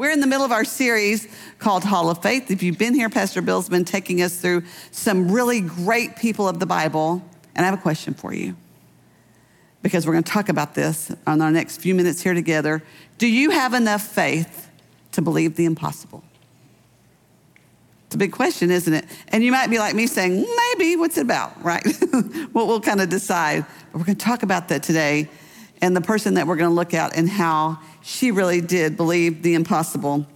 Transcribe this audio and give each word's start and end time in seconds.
We're 0.00 0.12
in 0.12 0.20
the 0.20 0.26
middle 0.26 0.46
of 0.46 0.50
our 0.50 0.64
series 0.64 1.28
called 1.58 1.84
Hall 1.84 2.08
of 2.08 2.22
Faith. 2.22 2.50
If 2.50 2.62
you've 2.62 2.78
been 2.78 2.94
here, 2.94 3.10
Pastor 3.10 3.42
Bill's 3.42 3.68
been 3.68 3.84
taking 3.84 4.22
us 4.22 4.34
through 4.34 4.62
some 4.90 5.30
really 5.30 5.60
great 5.60 6.16
people 6.16 6.48
of 6.48 6.58
the 6.58 6.64
Bible. 6.64 7.22
And 7.54 7.66
I 7.66 7.68
have 7.68 7.78
a 7.78 7.82
question 7.82 8.14
for 8.14 8.32
you 8.32 8.56
because 9.82 10.06
we're 10.06 10.14
going 10.14 10.24
to 10.24 10.32
talk 10.32 10.48
about 10.48 10.74
this 10.74 11.12
on 11.26 11.42
our 11.42 11.50
next 11.50 11.82
few 11.82 11.94
minutes 11.94 12.22
here 12.22 12.32
together. 12.32 12.82
Do 13.18 13.26
you 13.26 13.50
have 13.50 13.74
enough 13.74 14.00
faith 14.00 14.70
to 15.12 15.20
believe 15.20 15.56
the 15.56 15.66
impossible? 15.66 16.24
It's 18.06 18.14
a 18.14 18.18
big 18.18 18.32
question, 18.32 18.70
isn't 18.70 18.94
it? 18.94 19.04
And 19.28 19.44
you 19.44 19.52
might 19.52 19.68
be 19.68 19.78
like 19.78 19.94
me 19.94 20.06
saying, 20.06 20.46
maybe, 20.78 20.96
what's 20.96 21.18
it 21.18 21.26
about, 21.26 21.62
right? 21.62 21.86
well, 22.54 22.66
we'll 22.66 22.80
kind 22.80 23.02
of 23.02 23.10
decide. 23.10 23.66
But 23.92 23.98
we're 23.98 24.06
going 24.06 24.16
to 24.16 24.24
talk 24.24 24.44
about 24.44 24.68
that 24.68 24.82
today 24.82 25.28
and 25.80 25.96
the 25.96 26.00
person 26.00 26.34
that 26.34 26.46
we're 26.46 26.56
going 26.56 26.70
to 26.70 26.74
look 26.74 26.94
at 26.94 27.16
and 27.16 27.28
how 27.28 27.78
she 28.02 28.30
really 28.30 28.60
did 28.60 28.96
believe 28.96 29.42
the 29.42 29.54
impossible. 29.54 30.26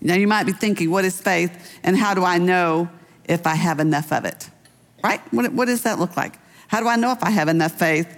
Now, 0.00 0.14
you 0.14 0.26
might 0.26 0.44
be 0.44 0.52
thinking, 0.52 0.90
what 0.90 1.04
is 1.04 1.20
faith 1.20 1.78
and 1.82 1.96
how 1.96 2.14
do 2.14 2.24
I 2.24 2.38
know 2.38 2.88
if 3.24 3.46
I 3.46 3.54
have 3.54 3.80
enough 3.80 4.12
of 4.12 4.24
it? 4.24 4.50
Right? 5.02 5.20
What, 5.32 5.52
what 5.52 5.66
does 5.66 5.82
that 5.82 5.98
look 5.98 6.16
like? 6.16 6.34
How 6.68 6.80
do 6.80 6.88
I 6.88 6.96
know 6.96 7.12
if 7.12 7.22
I 7.22 7.30
have 7.30 7.48
enough 7.48 7.72
faith? 7.72 8.08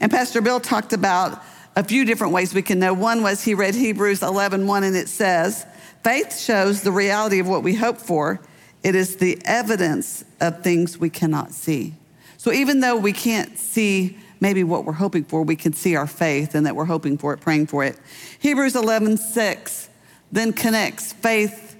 And 0.00 0.10
Pastor 0.10 0.40
Bill 0.40 0.60
talked 0.60 0.92
about 0.92 1.42
a 1.74 1.84
few 1.84 2.04
different 2.04 2.32
ways 2.32 2.54
we 2.54 2.62
can 2.62 2.78
know. 2.78 2.92
One 2.92 3.22
was 3.22 3.42
he 3.42 3.54
read 3.54 3.74
Hebrews 3.74 4.22
11 4.22 4.66
1, 4.66 4.84
and 4.84 4.96
it 4.96 5.08
says, 5.08 5.66
Faith 6.02 6.38
shows 6.38 6.82
the 6.82 6.92
reality 6.92 7.38
of 7.40 7.48
what 7.48 7.62
we 7.62 7.74
hope 7.74 7.98
for, 7.98 8.40
it 8.82 8.94
is 8.94 9.16
the 9.16 9.40
evidence 9.44 10.24
of 10.40 10.62
things 10.62 10.98
we 10.98 11.10
cannot 11.10 11.52
see. 11.52 11.94
So 12.36 12.52
even 12.52 12.80
though 12.80 12.96
we 12.96 13.12
can't 13.12 13.58
see 13.58 14.16
maybe 14.40 14.64
what 14.64 14.84
we're 14.84 14.92
hoping 14.92 15.24
for, 15.24 15.42
we 15.42 15.56
can 15.56 15.72
see 15.72 15.96
our 15.96 16.06
faith 16.06 16.54
and 16.54 16.66
that 16.66 16.76
we're 16.76 16.84
hoping 16.84 17.18
for 17.18 17.32
it, 17.32 17.40
praying 17.40 17.66
for 17.66 17.84
it. 17.84 17.98
Hebrews 18.38 18.76
11, 18.76 19.16
6 19.16 19.88
then 20.30 20.52
connects 20.52 21.12
faith 21.12 21.76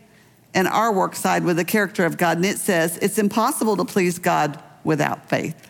and 0.55 0.67
our 0.67 0.93
work 0.93 1.15
side 1.15 1.45
with 1.45 1.57
the 1.57 1.65
character 1.65 2.05
of 2.05 2.17
God. 2.17 2.39
And 2.39 2.47
it 2.47 2.59
says, 2.59 2.97
it's 2.99 3.19
impossible 3.19 3.77
to 3.77 3.85
please 3.85 4.19
God 4.19 4.63
without 4.85 5.29
faith. 5.29 5.69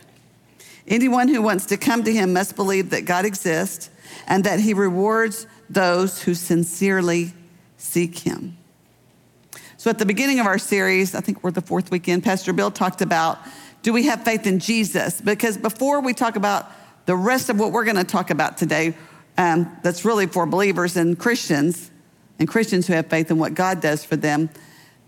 Anyone 0.87 1.27
who 1.27 1.41
wants 1.41 1.67
to 1.67 1.77
come 1.77 2.03
to 2.03 2.11
him 2.11 2.33
must 2.33 2.55
believe 2.55 2.89
that 2.91 3.05
God 3.05 3.25
exists 3.25 3.89
and 4.27 4.43
that 4.45 4.59
he 4.59 4.73
rewards 4.73 5.45
those 5.69 6.23
who 6.23 6.33
sincerely 6.33 7.33
seek 7.77 8.19
him. 8.19 8.57
So, 9.77 9.89
at 9.89 9.99
the 9.99 10.05
beginning 10.05 10.39
of 10.39 10.45
our 10.45 10.57
series, 10.57 11.15
I 11.15 11.21
think 11.21 11.43
we're 11.43 11.51
the 11.51 11.61
fourth 11.61 11.91
weekend, 11.91 12.23
Pastor 12.23 12.51
Bill 12.53 12.71
talked 12.71 13.01
about 13.01 13.39
do 13.81 13.93
we 13.93 14.03
have 14.07 14.25
faith 14.25 14.45
in 14.45 14.59
Jesus? 14.59 15.21
Because 15.21 15.57
before 15.57 16.01
we 16.01 16.13
talk 16.13 16.35
about 16.35 16.69
the 17.09 17.15
rest 17.15 17.49
of 17.49 17.59
what 17.59 17.71
we're 17.71 17.85
going 17.85 17.97
to 17.97 18.03
talk 18.03 18.29
about 18.29 18.55
today, 18.55 18.93
um, 19.35 19.75
that's 19.81 20.05
really 20.05 20.27
for 20.27 20.45
believers 20.45 20.95
and 20.95 21.17
Christians, 21.17 21.89
and 22.37 22.47
Christians 22.47 22.85
who 22.85 22.93
have 22.93 23.07
faith 23.07 23.31
in 23.31 23.39
what 23.39 23.55
God 23.55 23.81
does 23.81 24.05
for 24.05 24.15
them. 24.15 24.47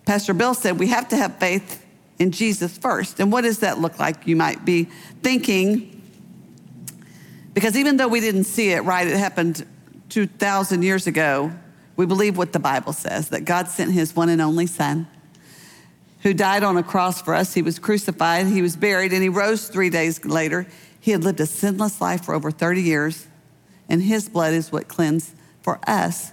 Pastor 0.08 0.34
Bill 0.34 0.56
said 0.56 0.80
we 0.80 0.88
have 0.88 1.10
to 1.10 1.16
have 1.16 1.38
faith 1.38 1.86
in 2.18 2.32
Jesus 2.32 2.76
first. 2.76 3.20
And 3.20 3.32
what 3.32 3.42
does 3.42 3.60
that 3.60 3.78
look 3.78 4.00
like? 4.00 4.26
You 4.26 4.36
might 4.36 4.66
be 4.66 4.86
thinking, 5.22 6.02
because 7.54 7.78
even 7.78 7.98
though 7.98 8.08
we 8.08 8.20
didn't 8.20 8.46
see 8.46 8.72
it, 8.72 8.80
right, 8.80 9.08
it 9.08 9.16
happened 9.16 9.64
2,000 10.10 10.82
years 10.82 11.06
ago, 11.06 11.52
we 11.98 12.08
believe 12.08 12.36
what 12.36 12.52
the 12.52 12.58
Bible 12.58 12.94
says 12.94 13.30
that 13.30 13.46
God 13.46 13.68
sent 13.68 13.92
his 13.92 14.16
one 14.16 14.30
and 14.30 14.42
only 14.42 14.66
Son 14.66 15.06
who 16.24 16.34
died 16.34 16.64
on 16.64 16.78
a 16.78 16.84
cross 16.84 17.22
for 17.22 17.36
us. 17.36 17.54
He 17.54 17.62
was 17.62 17.78
crucified, 17.78 18.48
he 18.48 18.64
was 18.64 18.76
buried, 18.76 19.14
and 19.14 19.22
he 19.22 19.30
rose 19.30 19.68
three 19.68 19.92
days 19.92 20.26
later. 20.26 20.66
He 21.02 21.12
had 21.12 21.24
lived 21.24 21.42
a 21.42 21.46
sinless 21.46 22.00
life 22.00 22.24
for 22.24 22.34
over 22.34 22.52
30 22.52 22.82
years, 22.82 23.28
and 23.90 24.02
his 24.04 24.30
blood 24.30 24.54
is 24.54 24.72
what 24.72 24.88
cleansed 24.88 25.34
for 25.62 25.80
us 25.88 26.32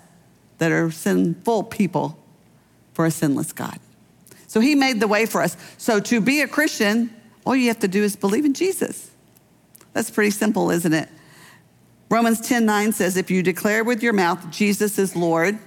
that 0.59 0.71
are 0.71 0.91
sinful 0.91 1.65
people 1.65 2.19
for 2.93 3.07
a 3.07 3.11
sinless 3.11 3.53
God. 3.53 3.81
So 4.47 4.61
he 4.61 4.75
made 4.75 5.01
the 5.01 5.09
way 5.09 5.27
for 5.27 5.43
us. 5.43 5.57
So 5.79 5.99
to 6.01 6.21
be 6.21 6.43
a 6.43 6.49
Christian, 6.49 7.15
all 7.45 7.57
you 7.57 7.69
have 7.69 7.79
to 7.81 7.89
do 7.89 8.05
is 8.05 8.15
believe 8.15 8.45
in 8.45 8.55
Jesus. 8.55 9.11
That's 9.95 10.11
pretty 10.11 10.31
simple, 10.31 10.71
isn't 10.71 10.93
it? 10.93 11.09
Romans 12.11 12.41
10 12.41 12.65
9 12.65 12.93
says, 12.93 13.17
If 13.17 13.31
you 13.31 13.43
declare 13.43 13.85
with 13.85 14.03
your 14.03 14.13
mouth 14.13 14.51
Jesus 14.51 14.99
is 14.99 15.17
Lord, 15.17 15.59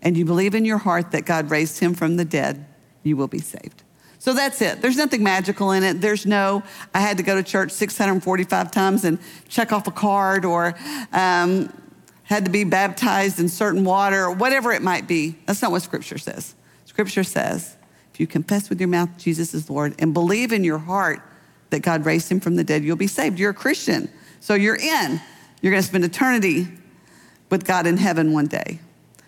and 0.00 0.16
you 0.16 0.24
believe 0.24 0.54
in 0.54 0.64
your 0.64 0.78
heart 0.78 1.10
that 1.10 1.24
God 1.24 1.50
raised 1.50 1.80
him 1.80 1.94
from 1.94 2.16
the 2.16 2.24
dead, 2.24 2.64
you 3.02 3.16
will 3.16 3.28
be 3.28 3.40
saved. 3.40 3.82
So 4.18 4.34
that's 4.34 4.60
it. 4.60 4.82
There's 4.82 4.96
nothing 4.96 5.22
magical 5.22 5.70
in 5.72 5.84
it. 5.84 6.00
There's 6.00 6.26
no, 6.26 6.62
I 6.92 7.00
had 7.00 7.18
to 7.18 7.22
go 7.22 7.36
to 7.36 7.42
church 7.42 7.70
645 7.70 8.70
times 8.70 9.04
and 9.04 9.18
check 9.48 9.72
off 9.72 9.86
a 9.86 9.92
card 9.92 10.44
or 10.44 10.74
um, 11.12 11.72
had 12.24 12.44
to 12.44 12.50
be 12.50 12.64
baptized 12.64 13.38
in 13.38 13.48
certain 13.48 13.84
water 13.84 14.24
or 14.24 14.32
whatever 14.32 14.72
it 14.72 14.82
might 14.82 15.06
be. 15.06 15.36
That's 15.46 15.62
not 15.62 15.70
what 15.70 15.82
Scripture 15.82 16.18
says. 16.18 16.54
Scripture 16.84 17.22
says, 17.22 17.76
if 18.12 18.18
you 18.18 18.26
confess 18.26 18.68
with 18.68 18.80
your 18.80 18.88
mouth 18.88 19.08
Jesus 19.18 19.54
is 19.54 19.70
Lord 19.70 19.94
and 20.00 20.12
believe 20.12 20.52
in 20.52 20.64
your 20.64 20.78
heart 20.78 21.22
that 21.70 21.80
God 21.80 22.04
raised 22.04 22.30
him 22.30 22.40
from 22.40 22.56
the 22.56 22.64
dead, 22.64 22.82
you'll 22.82 22.96
be 22.96 23.06
saved. 23.06 23.38
You're 23.38 23.50
a 23.50 23.54
Christian. 23.54 24.10
So 24.40 24.54
you're 24.54 24.76
in. 24.76 25.20
You're 25.62 25.70
going 25.70 25.82
to 25.82 25.88
spend 25.88 26.04
eternity 26.04 26.66
with 27.50 27.64
God 27.64 27.86
in 27.86 27.96
heaven 27.96 28.32
one 28.32 28.46
day. 28.46 28.80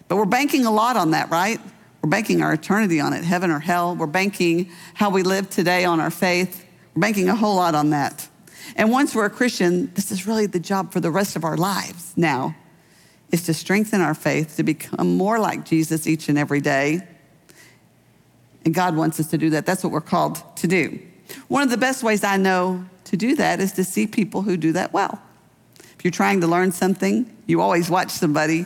But 0.08 0.16
we're 0.16 0.24
banking 0.24 0.66
a 0.66 0.70
lot 0.70 0.96
on 0.96 1.12
that, 1.12 1.30
right? 1.30 1.60
We're 2.02 2.08
banking 2.08 2.40
our 2.42 2.52
eternity 2.52 3.00
on 3.00 3.12
it, 3.12 3.24
heaven 3.24 3.50
or 3.50 3.58
hell. 3.58 3.94
We're 3.94 4.06
banking 4.06 4.70
how 4.94 5.10
we 5.10 5.22
live 5.22 5.50
today 5.50 5.84
on 5.84 6.00
our 6.00 6.10
faith. 6.10 6.64
We're 6.94 7.02
banking 7.02 7.28
a 7.28 7.36
whole 7.36 7.56
lot 7.56 7.74
on 7.74 7.90
that. 7.90 8.26
And 8.76 8.90
once 8.90 9.14
we're 9.14 9.26
a 9.26 9.30
Christian, 9.30 9.92
this 9.94 10.10
is 10.10 10.26
really 10.26 10.46
the 10.46 10.60
job 10.60 10.92
for 10.92 11.00
the 11.00 11.10
rest 11.10 11.36
of 11.36 11.44
our 11.44 11.56
lives 11.56 12.12
now, 12.16 12.56
is 13.30 13.44
to 13.44 13.54
strengthen 13.54 14.00
our 14.00 14.14
faith, 14.14 14.56
to 14.56 14.62
become 14.62 15.16
more 15.16 15.38
like 15.38 15.66
Jesus 15.66 16.06
each 16.06 16.28
and 16.28 16.38
every 16.38 16.60
day. 16.60 17.06
And 18.64 18.72
God 18.72 18.96
wants 18.96 19.20
us 19.20 19.28
to 19.28 19.38
do 19.38 19.50
that. 19.50 19.66
That's 19.66 19.84
what 19.84 19.92
we're 19.92 20.00
called 20.00 20.42
to 20.56 20.66
do. 20.66 21.00
One 21.48 21.62
of 21.62 21.70
the 21.70 21.76
best 21.76 22.02
ways 22.02 22.24
I 22.24 22.36
know 22.36 22.84
to 23.04 23.16
do 23.16 23.36
that 23.36 23.60
is 23.60 23.72
to 23.72 23.84
see 23.84 24.06
people 24.06 24.42
who 24.42 24.56
do 24.56 24.72
that 24.72 24.92
well. 24.92 25.20
If 25.78 26.04
you're 26.04 26.10
trying 26.10 26.40
to 26.40 26.46
learn 26.46 26.72
something, 26.72 27.36
you 27.46 27.60
always 27.60 27.90
watch 27.90 28.10
somebody 28.10 28.64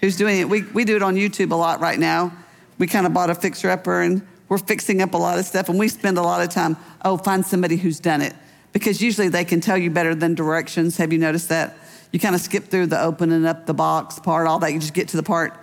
who's 0.00 0.16
doing 0.16 0.40
it. 0.40 0.48
We, 0.48 0.62
we 0.62 0.84
do 0.84 0.96
it 0.96 1.02
on 1.02 1.14
YouTube 1.14 1.50
a 1.50 1.54
lot 1.54 1.80
right 1.80 1.98
now 1.98 2.32
we 2.78 2.86
kind 2.86 3.06
of 3.06 3.14
bought 3.14 3.30
a 3.30 3.34
fixer 3.34 3.70
upper 3.70 4.02
and 4.02 4.26
we're 4.48 4.58
fixing 4.58 5.00
up 5.00 5.14
a 5.14 5.16
lot 5.16 5.38
of 5.38 5.44
stuff 5.44 5.68
and 5.68 5.78
we 5.78 5.88
spend 5.88 6.18
a 6.18 6.22
lot 6.22 6.42
of 6.42 6.50
time, 6.50 6.76
oh, 7.04 7.16
find 7.16 7.44
somebody 7.44 7.76
who's 7.76 8.00
done 8.00 8.20
it. 8.20 8.34
Because 8.72 9.00
usually 9.00 9.28
they 9.28 9.44
can 9.44 9.60
tell 9.60 9.78
you 9.78 9.90
better 9.90 10.14
than 10.14 10.34
directions. 10.34 10.96
Have 10.96 11.12
you 11.12 11.18
noticed 11.18 11.48
that? 11.48 11.76
You 12.12 12.20
kind 12.20 12.34
of 12.34 12.40
skip 12.40 12.64
through 12.64 12.86
the 12.86 13.00
opening 13.00 13.46
up 13.46 13.66
the 13.66 13.74
box 13.74 14.18
part, 14.18 14.46
all 14.46 14.58
that. 14.60 14.72
You 14.72 14.78
just 14.78 14.94
get 14.94 15.08
to 15.08 15.16
the 15.16 15.22
part 15.22 15.54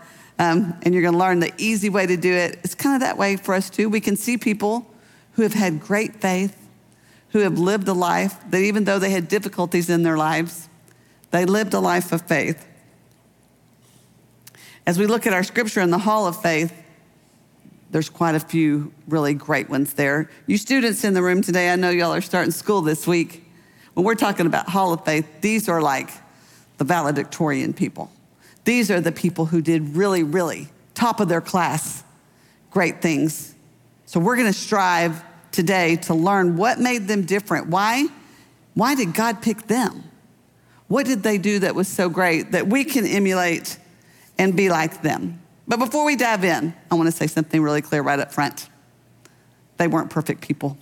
um, 0.42 0.74
and 0.82 0.94
you're 0.94 1.04
going 1.04 1.14
to 1.14 1.20
learn 1.20 1.40
the 1.40 1.54
easy 1.60 1.90
way 1.90 2.08
to 2.08 2.18
do 2.18 2.34
it. 2.34 2.60
It's 2.64 2.74
kind 2.74 2.96
of 2.96 3.02
that 3.02 3.16
way 3.16 3.38
for 3.38 3.54
us 3.54 3.70
too. 3.70 3.90
We 3.90 4.00
can 4.00 4.16
see 4.16 4.40
people 4.40 4.92
who 5.34 5.44
have 5.44 5.54
had 5.54 5.80
great 5.80 6.16
faith, 6.16 6.58
who 7.30 7.40
have 7.40 7.60
lived 7.60 7.88
a 7.88 7.94
life 7.94 8.36
that 8.50 8.60
even 8.60 8.86
though 8.86 8.98
they 8.98 9.12
had 9.12 9.28
difficulties 9.28 9.88
in 9.88 10.02
their 10.02 10.18
lives, 10.18 10.68
they 11.30 11.46
lived 11.46 11.76
a 11.76 11.80
life 11.80 12.12
of 12.12 12.24
faith. 12.24 12.66
As 14.88 14.98
we 14.98 15.06
look 15.06 15.28
at 15.28 15.34
our 15.34 15.44
scripture 15.44 15.80
in 15.80 15.92
the 15.92 16.00
hall 16.00 16.26
of 16.26 16.42
faith, 16.42 16.74
there's 17.92 18.10
quite 18.10 18.36
a 18.36 18.40
few 18.40 18.94
really 19.08 19.34
great 19.34 19.70
ones 19.70 19.94
there. 19.94 20.30
You 20.48 20.58
students 20.58 21.04
in 21.04 21.14
the 21.14 21.22
room 21.22 21.42
today, 21.42 21.70
I 21.70 21.76
know 21.76 21.90
y'all 21.90 22.14
are 22.14 22.22
starting 22.22 22.52
school 22.52 22.82
this 22.82 23.06
week. 23.06 23.46
When 23.94 24.06
we're 24.06 24.16
talking 24.16 24.46
about 24.46 24.70
Hall 24.70 24.94
of 24.94 25.04
Faith, 25.06 25.28
these 25.42 25.68
are 25.68 25.82
like 25.82 26.10
the 26.78 26.86
valedictorian 26.86 27.74
people. 27.74 28.10
These 28.64 28.90
are 28.90 29.02
the 29.02 29.12
people 29.12 29.46
who 29.46 29.62
did 29.62 29.96
really, 29.96 30.24
really 30.24 30.70
top 30.94 31.20
of 31.20 31.28
their 31.28 31.42
class 31.42 32.04
great 32.72 33.02
things. 33.02 33.54
So 34.06 34.20
we're 34.20 34.38
going 34.38 34.52
to 34.52 34.58
strive 34.58 35.24
today 35.52 35.98
to 35.98 36.14
learn 36.14 36.56
what 36.56 36.80
made 36.80 37.08
them 37.08 37.26
different. 37.26 37.68
Why? 37.68 38.08
Why 38.74 38.96
did 38.96 39.14
God 39.14 39.42
pick 39.42 39.68
them? 39.68 40.06
What 40.88 41.06
did 41.06 41.24
they 41.24 41.38
do 41.38 41.60
that 41.60 41.76
was 41.76 41.88
so 41.88 42.10
great 42.10 42.54
that 42.54 42.68
we 42.68 42.84
can 42.86 43.06
emulate 43.06 43.78
and 44.38 44.56
be 44.56 44.70
like 44.70 45.02
them? 45.02 45.41
But 45.72 45.80
before 45.80 46.04
we 46.04 46.18
dive 46.18 46.44
in, 46.44 46.74
I 46.92 46.96
want 46.96 47.08
to 47.08 47.14
say 47.14 47.28
something 47.28 47.64
really 47.64 47.82
clear 47.82 48.02
right 48.02 48.20
up 48.20 48.34
front. 48.34 48.68
They 49.78 49.88
weren't 49.88 50.10
perfect 50.10 50.42
people. 50.42 50.78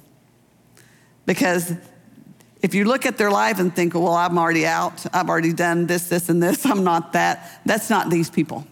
Because 1.28 1.76
if 2.64 2.74
you 2.74 2.86
look 2.86 3.06
at 3.06 3.16
their 3.16 3.30
life 3.30 3.60
and 3.60 3.72
think, 3.76 3.94
well, 3.94 4.16
I'm 4.16 4.40
already 4.40 4.66
out, 4.66 5.06
I've 5.14 5.30
already 5.30 5.54
done 5.54 5.86
this, 5.86 6.10
this, 6.10 6.28
and 6.28 6.42
this, 6.42 6.66
I'm 6.66 6.84
not 6.84 7.14
that, 7.14 7.62
that's 7.68 7.92
not 7.92 8.10
these 8.10 8.32
people. 8.32 8.66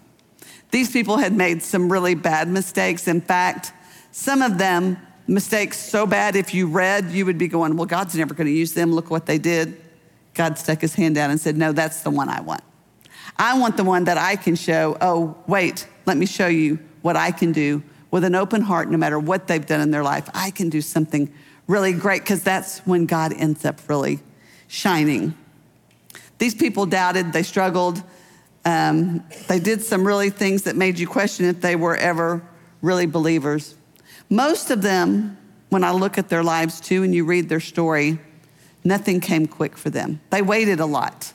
These 0.71 0.91
people 0.91 1.17
had 1.17 1.33
made 1.33 1.61
some 1.61 1.91
really 1.91 2.15
bad 2.15 2.47
mistakes. 2.47 3.07
In 3.07 3.21
fact, 3.21 3.71
some 4.11 4.41
of 4.41 4.57
them 4.57 4.97
mistakes 5.27 5.77
so 5.77 6.07
bad 6.07 6.35
if 6.35 6.51
you 6.51 6.65
read, 6.65 7.11
you 7.11 7.27
would 7.27 7.37
be 7.37 7.47
going, 7.47 7.77
Well, 7.77 7.85
God's 7.85 8.15
never 8.15 8.33
going 8.33 8.47
to 8.47 8.53
use 8.53 8.73
them. 8.73 8.91
Look 8.91 9.11
what 9.11 9.27
they 9.27 9.37
did. 9.37 9.79
God 10.33 10.57
stuck 10.57 10.81
his 10.81 10.95
hand 10.95 11.13
down 11.13 11.29
and 11.29 11.39
said, 11.39 11.57
No, 11.57 11.73
that's 11.73 12.01
the 12.01 12.09
one 12.09 12.27
I 12.27 12.41
want. 12.41 12.63
I 13.37 13.59
want 13.59 13.77
the 13.77 13.83
one 13.83 14.05
that 14.05 14.17
I 14.17 14.35
can 14.35 14.55
show, 14.55 14.97
oh, 14.99 15.37
wait, 15.45 15.85
let 16.07 16.17
me 16.17 16.25
show 16.25 16.47
you 16.47 16.79
what 17.01 17.15
I 17.17 17.31
can 17.31 17.51
do 17.51 17.83
with 18.09 18.23
an 18.23 18.33
open 18.33 18.61
heart, 18.61 18.89
no 18.89 18.97
matter 18.97 19.19
what 19.19 19.47
they've 19.47 19.65
done 19.65 19.81
in 19.81 19.91
their 19.91 20.03
life. 20.03 20.29
I 20.33 20.51
can 20.51 20.69
do 20.69 20.81
something 20.81 21.31
really 21.67 21.91
great 21.91 22.21
because 22.21 22.41
that's 22.41 22.79
when 22.79 23.05
God 23.05 23.33
ends 23.33 23.65
up 23.65 23.81
really 23.89 24.19
shining. 24.67 25.35
These 26.37 26.55
people 26.55 26.85
doubted, 26.85 27.33
they 27.33 27.43
struggled, 27.43 28.01
um, 28.63 29.23
they 29.47 29.59
did 29.59 29.83
some 29.83 30.07
really 30.07 30.29
things 30.29 30.63
that 30.63 30.75
made 30.75 30.97
you 30.97 31.07
question 31.07 31.45
if 31.45 31.61
they 31.61 31.75
were 31.75 31.97
ever 31.97 32.41
really 32.81 33.05
believers. 33.05 33.75
Most 34.29 34.71
of 34.71 34.81
them, 34.81 35.37
when 35.69 35.83
I 35.83 35.91
look 35.91 36.17
at 36.17 36.29
their 36.29 36.43
lives 36.43 36.79
too 36.79 37.03
and 37.03 37.13
you 37.13 37.25
read 37.25 37.49
their 37.49 37.59
story, 37.59 38.19
nothing 38.85 39.19
came 39.19 39.45
quick 39.45 39.77
for 39.77 39.89
them. 39.89 40.21
They 40.29 40.41
waited 40.41 40.79
a 40.79 40.85
lot. 40.85 41.33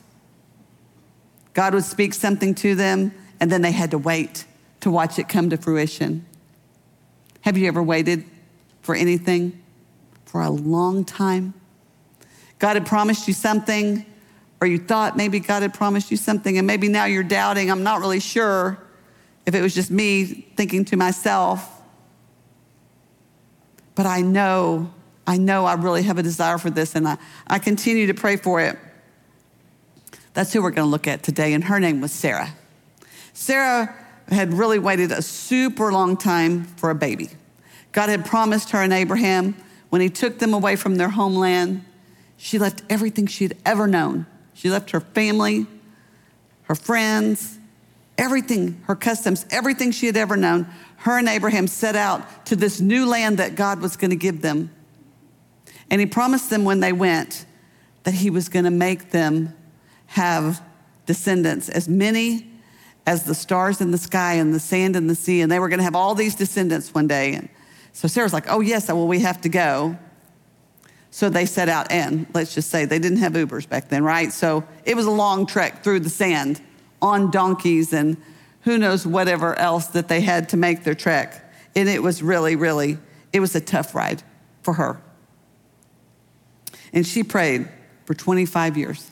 God 1.53 1.75
would 1.75 1.83
speak 1.83 2.15
something 2.15 2.55
to 2.55 2.73
them, 2.73 3.13
and 3.39 3.51
then 3.51 3.61
they 3.61 3.71
had 3.71 3.91
to 3.91 3.99
wait 3.99 4.45
to 4.83 4.91
watch 4.91 5.17
it 5.17 5.29
come 5.29 5.49
to 5.49 5.57
fruition. 5.57 6.25
Have 7.41 7.57
you 7.57 7.67
ever 7.67 7.81
waited 7.81 8.25
for 8.81 8.95
anything 8.95 9.61
for 10.25 10.41
a 10.41 10.49
long 10.49 11.05
time? 11.05 11.53
God 12.59 12.75
had 12.75 12.85
promised 12.85 13.27
you 13.27 13.33
something, 13.33 14.05
or 14.59 14.67
you 14.67 14.77
thought 14.77 15.15
maybe 15.15 15.39
God 15.39 15.61
had 15.61 15.73
promised 15.73 16.11
you 16.11 16.17
something, 16.17 16.57
and 16.57 16.67
maybe 16.67 16.89
now 16.89 17.05
you're 17.05 17.23
doubting. 17.23 17.71
I'm 17.71 17.83
not 17.83 18.01
really 18.01 18.19
sure 18.19 18.77
if 19.45 19.55
it 19.55 19.61
was 19.61 19.73
just 19.73 19.89
me 19.89 20.25
thinking 20.25 20.83
to 20.85 20.97
myself. 20.97 21.69
But 23.95 24.05
I 24.05 24.19
know, 24.21 24.93
I 25.25 25.37
know 25.37 25.65
I 25.65 25.75
really 25.75 26.03
have 26.03 26.17
a 26.17 26.23
desire 26.23 26.57
for 26.57 26.69
this, 26.69 26.93
and 26.95 27.07
I, 27.07 27.17
I 27.47 27.59
continue 27.59 28.07
to 28.07 28.13
pray 28.13 28.35
for 28.35 28.59
it. 28.59 28.77
That's 30.33 30.51
who 30.51 30.61
we're 30.61 30.71
going 30.71 30.87
to 30.87 30.91
look 30.91 31.07
at 31.07 31.23
today, 31.23 31.53
and 31.53 31.63
her 31.63 31.79
name 31.79 32.01
was 32.01 32.11
Sarah. 32.11 32.53
Sarah 33.33 34.02
had 34.33 34.53
really 34.53 34.79
waited 34.79 35.11
a 35.11 35.21
super 35.21 35.91
long 35.91 36.17
time 36.17 36.63
for 36.63 36.89
a 36.89 36.95
baby. 36.95 37.29
God 37.91 38.09
had 38.09 38.25
promised 38.25 38.71
her 38.71 38.81
and 38.81 38.91
Abraham 38.91 39.55
when 39.89 40.01
he 40.01 40.09
took 40.09 40.39
them 40.39 40.53
away 40.53 40.75
from 40.75 40.95
their 40.95 41.09
homeland, 41.09 41.85
she 42.37 42.57
left 42.59 42.81
everything 42.89 43.27
she'd 43.27 43.55
ever 43.65 43.87
known 43.87 44.25
she 44.53 44.69
left 44.69 44.91
her 44.91 45.01
family, 45.01 45.65
her 46.63 46.75
friends, 46.75 47.57
everything, 48.17 48.81
her 48.85 48.95
customs, 48.95 49.45
everything 49.49 49.91
she 49.91 50.05
had 50.05 50.15
ever 50.15 50.37
known. 50.37 50.67
Her 50.97 51.17
and 51.17 51.27
Abraham 51.27 51.67
set 51.67 51.95
out 51.95 52.45
to 52.45 52.55
this 52.55 52.79
new 52.79 53.05
land 53.05 53.39
that 53.39 53.55
God 53.55 53.81
was 53.81 53.97
going 53.97 54.11
to 54.11 54.15
give 54.15 54.41
them. 54.41 54.71
And 55.89 55.99
he 55.99 56.07
promised 56.07 56.49
them 56.49 56.63
when 56.63 56.79
they 56.79 56.93
went 56.93 57.45
that 58.03 58.13
he 58.13 58.29
was 58.29 58.49
going 58.49 58.65
to 58.65 58.71
make 58.71 59.11
them 59.11 59.53
have 60.07 60.61
descendants, 61.05 61.69
as 61.69 61.89
many 61.89 62.47
as 63.05 63.23
the 63.23 63.35
stars 63.35 63.81
in 63.81 63.91
the 63.91 63.97
sky 63.97 64.35
and 64.35 64.53
the 64.53 64.59
sand 64.59 64.95
in 64.95 65.07
the 65.07 65.15
sea. 65.15 65.41
And 65.41 65.51
they 65.51 65.59
were 65.59 65.69
going 65.69 65.79
to 65.79 65.83
have 65.83 65.95
all 65.95 66.15
these 66.15 66.35
descendants 66.35 66.93
one 66.93 67.07
day. 67.07 67.33
And 67.33 67.49
so 67.91 68.07
Sarah's 68.07 68.33
like, 68.33 68.45
oh, 68.49 68.61
yes, 68.61 68.87
well, 68.87 69.07
we 69.07 69.19
have 69.19 69.41
to 69.41 69.49
go. 69.49 69.97
So 71.11 71.29
they 71.29 71.45
set 71.45 71.69
out, 71.69 71.91
and 71.91 72.25
let's 72.33 72.55
just 72.55 72.71
say 72.71 72.85
they 72.85 72.97
didn't 72.97 73.19
have 73.19 73.33
Ubers 73.33 73.69
back 73.69 73.89
then, 73.89 74.03
right? 74.03 74.33
So 74.33 74.63
it 74.83 74.95
was 74.95 75.05
a 75.05 75.11
long 75.11 75.45
trek 75.45 75.83
through 75.83 75.99
the 75.99 76.09
sand 76.09 76.59
on 77.03 77.29
donkeys 77.29 77.93
and 77.93 78.17
who 78.61 78.79
knows 78.79 79.05
whatever 79.05 79.53
else 79.59 79.87
that 79.87 80.07
they 80.07 80.21
had 80.21 80.49
to 80.49 80.57
make 80.57 80.83
their 80.83 80.95
trek. 80.95 81.53
And 81.75 81.87
it 81.87 82.01
was 82.01 82.23
really, 82.23 82.55
really, 82.55 82.97
it 83.31 83.41
was 83.41 83.53
a 83.55 83.61
tough 83.61 83.93
ride 83.93 84.23
for 84.63 84.73
her. 84.73 85.01
And 86.93 87.05
she 87.05 87.23
prayed 87.23 87.69
for 88.05 88.13
25 88.13 88.77
years. 88.77 89.11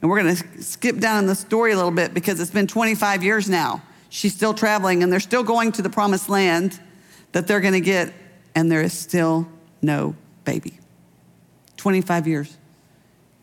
And 0.00 0.10
we're 0.10 0.22
going 0.22 0.36
to 0.36 0.62
skip 0.62 0.98
down 0.98 1.18
in 1.18 1.26
the 1.26 1.34
story 1.34 1.72
a 1.72 1.76
little 1.76 1.90
bit 1.90 2.14
because 2.14 2.40
it's 2.40 2.50
been 2.50 2.66
25 2.66 3.24
years 3.24 3.48
now. 3.48 3.82
She's 4.10 4.34
still 4.34 4.54
traveling 4.54 5.02
and 5.02 5.12
they're 5.12 5.20
still 5.20 5.42
going 5.42 5.72
to 5.72 5.82
the 5.82 5.90
promised 5.90 6.28
land 6.28 6.80
that 7.32 7.46
they're 7.46 7.60
going 7.60 7.74
to 7.74 7.80
get, 7.80 8.12
and 8.54 8.70
there 8.70 8.80
is 8.80 8.92
still 8.92 9.46
no 9.82 10.14
baby. 10.44 10.78
25 11.76 12.26
years. 12.26 12.56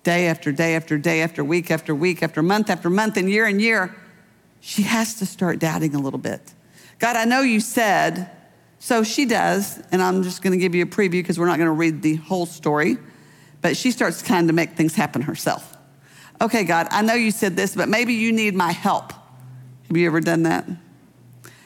Day 0.03 0.27
after 0.27 0.51
day 0.51 0.75
after 0.75 0.97
day 0.97 1.21
after 1.21 1.43
week 1.43 1.71
after 1.71 1.93
week 1.93 2.21
after 2.23 2.41
month 2.41 2.69
after 2.69 2.89
month 2.89 3.17
and 3.17 3.29
year 3.29 3.45
and 3.45 3.61
year, 3.61 3.95
she 4.59 4.83
has 4.83 5.15
to 5.15 5.25
start 5.25 5.59
doubting 5.59 5.93
a 5.95 5.99
little 5.99 6.19
bit. 6.19 6.53
God, 6.99 7.15
I 7.15 7.25
know 7.25 7.41
you 7.41 7.59
said, 7.59 8.29
so 8.79 9.03
she 9.03 9.25
does, 9.25 9.81
and 9.91 10.01
I'm 10.01 10.23
just 10.23 10.41
going 10.41 10.53
to 10.53 10.57
give 10.57 10.75
you 10.75 10.83
a 10.83 10.87
preview 10.87 11.11
because 11.11 11.39
we're 11.39 11.47
not 11.47 11.57
going 11.57 11.67
to 11.67 11.71
read 11.71 12.01
the 12.01 12.15
whole 12.15 12.45
story, 12.45 12.97
but 13.61 13.75
she 13.75 13.91
starts 13.91 14.21
kind 14.21 14.49
of 14.49 14.55
make 14.55 14.71
things 14.73 14.95
happen 14.95 15.23
herself. 15.23 15.74
Okay, 16.41 16.63
God, 16.63 16.87
I 16.91 17.01
know 17.01 17.13
you 17.13 17.31
said 17.31 17.55
this, 17.55 17.75
but 17.75 17.87
maybe 17.87 18.13
you 18.13 18.31
need 18.31 18.55
my 18.55 18.71
help. 18.71 19.13
Have 19.87 19.95
you 19.95 20.05
ever 20.07 20.19
done 20.19 20.43
that? 20.43 20.67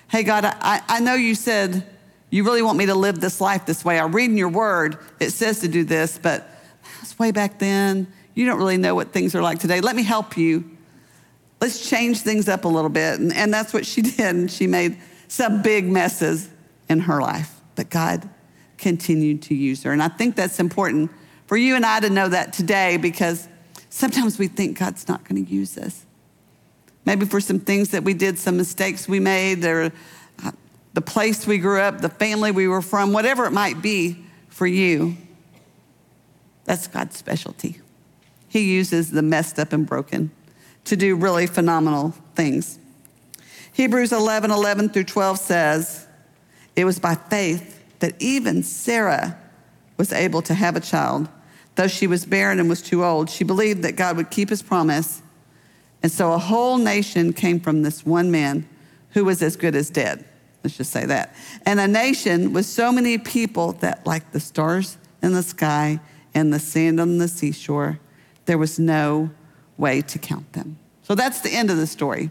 Hey, 0.10 0.24
God, 0.24 0.46
I, 0.46 0.82
I 0.88 1.00
know 1.00 1.14
you 1.16 1.36
said 1.36 1.86
you 2.30 2.44
really 2.44 2.62
want 2.62 2.78
me 2.78 2.86
to 2.88 2.96
live 2.96 3.20
this 3.20 3.42
life 3.42 3.66
this 3.66 3.84
way. 3.84 4.00
I 4.00 4.06
read 4.06 4.30
in 4.30 4.38
your 4.38 4.50
word, 4.50 4.98
it 5.20 5.32
says 5.32 5.62
to 5.62 5.68
do 5.68 5.84
this, 5.84 6.20
but 6.20 6.48
that's 7.00 7.18
way 7.18 7.32
back 7.32 7.60
then. 7.60 8.08
You 8.36 8.46
don't 8.46 8.58
really 8.58 8.78
know 8.78 8.94
what 8.94 9.12
things 9.12 9.34
are 9.36 9.42
like 9.42 9.60
today. 9.60 9.82
Let 9.82 9.96
me 9.96 10.04
help 10.04 10.38
you. 10.38 10.78
Let's 11.60 11.90
change 11.90 12.22
things 12.22 12.48
up 12.48 12.66
a 12.66 12.68
little 12.68 12.90
bit. 12.90 13.20
And, 13.20 13.34
and 13.34 13.54
that's 13.54 13.74
what 13.74 13.86
she 13.86 14.02
did. 14.04 14.20
And 14.20 14.52
she 14.52 14.68
made 14.68 14.98
some 15.28 15.62
big 15.62 15.86
messes 15.86 16.50
in 16.88 17.02
her 17.02 17.22
life. 17.22 17.54
But 17.76 17.90
God 17.90 18.30
continued 18.78 19.42
to 19.44 19.56
use 19.56 19.84
her. 19.84 19.92
And 19.92 20.02
I 20.02 20.08
think 20.08 20.36
that's 20.36 20.60
important 20.60 21.12
for 21.48 21.58
you 21.58 21.76
and 21.76 21.86
I 21.86 22.00
to 22.00 22.10
know 22.10 22.30
that 22.30 22.54
today 22.54 22.98
because 22.98 23.48
sometimes 23.90 24.40
we 24.40 24.48
think 24.48 24.80
God's 24.80 25.08
not 25.08 25.24
going 25.28 25.44
to 25.46 25.52
use 25.52 25.78
us. 25.78 26.06
Maybe 27.06 27.26
for 27.26 27.42
some 27.42 27.60
things 27.60 27.90
that 27.90 28.04
we 28.04 28.14
did, 28.14 28.38
some 28.38 28.58
mistakes 28.58 29.08
we 29.08 29.20
made, 29.20 29.66
or 29.66 29.92
uh, 30.44 30.52
the 30.94 31.02
place 31.02 31.48
we 31.48 31.58
grew 31.58 31.80
up, 31.80 32.02
the 32.02 32.10
family 32.10 32.52
we 32.52 32.68
were 32.68 32.82
from, 32.82 33.14
whatever 33.14 33.46
it 33.46 33.52
might 33.52 33.82
be 33.82 34.26
for 34.50 34.68
you. 34.68 35.16
That's 36.66 36.88
God's 36.88 37.18
specialty. 37.18 37.82
He 38.48 38.74
uses 38.74 39.12
the 39.12 39.22
messed 39.22 39.60
up 39.60 39.74
and 39.74 39.88
broken 39.88 40.32
to 40.86 40.96
do 40.96 41.16
really 41.16 41.48
phenomenal 41.48 42.14
things. 42.36 42.80
Hebrews 43.74 44.12
11 44.12 44.52
11 44.52 44.90
through 44.90 45.06
12 45.06 45.40
says, 45.40 46.08
It 46.76 46.86
was 46.86 47.00
by 47.00 47.16
faith 47.16 47.82
that 48.00 48.14
even 48.20 48.64
Sarah 48.64 49.38
was 49.98 50.12
able 50.12 50.42
to 50.44 50.54
have 50.54 50.76
a 50.76 50.80
child. 50.80 51.28
Though 51.80 51.88
she 51.88 52.08
was 52.08 52.26
barren 52.26 52.60
and 52.60 52.68
was 52.68 52.82
too 52.82 53.06
old, 53.06 53.30
she 53.30 53.46
believed 53.46 53.84
that 53.84 53.96
God 53.96 54.18
would 54.18 54.30
keep 54.30 54.50
his 54.50 54.62
promise. 54.62 55.22
And 56.04 56.12
so 56.12 56.34
a 56.34 56.38
whole 56.38 56.78
nation 56.78 57.32
came 57.32 57.62
from 57.62 57.84
this 57.84 58.06
one 58.06 58.30
man 58.30 58.68
who 59.12 59.24
was 59.24 59.42
as 59.42 59.56
good 59.56 59.78
as 59.78 59.90
dead. 59.90 60.26
Let's 60.62 60.76
just 60.76 60.92
say 60.92 61.06
that. 61.06 61.34
And 61.66 61.80
a 61.80 61.88
nation 61.88 62.52
with 62.52 62.66
so 62.66 62.92
many 62.92 63.18
people 63.18 63.72
that, 63.80 64.06
like 64.06 64.34
the 64.34 64.42
stars 64.42 64.98
in 65.22 65.32
the 65.32 65.42
sky 65.42 66.02
and 66.34 66.52
the 66.52 66.60
sand 66.60 67.00
on 67.00 67.18
the 67.18 67.30
seashore. 67.30 67.98
There 68.44 68.58
was 68.58 68.78
no 68.78 69.30
way 69.78 70.02
to 70.02 70.20
count 70.20 70.52
them. 70.52 70.78
So 71.04 71.16
that's 71.16 71.40
the 71.40 71.52
end 71.52 71.72
of 71.72 71.78
the 71.78 71.88
story. 71.88 72.30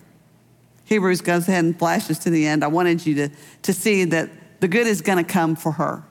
Hebrews 0.84 1.22
goes 1.22 1.48
ahead 1.48 1.64
and 1.64 1.78
flashes 1.78 2.18
to 2.18 2.28
the 2.28 2.46
end. 2.46 2.62
I 2.62 2.66
wanted 2.66 3.06
you 3.06 3.14
to, 3.14 3.30
to 3.62 3.72
see 3.72 4.04
that 4.04 4.28
the 4.60 4.68
good 4.68 4.86
is 4.86 5.00
going 5.00 5.24
to 5.24 5.32
come 5.32 5.56
for 5.56 5.72
her. 5.72 6.04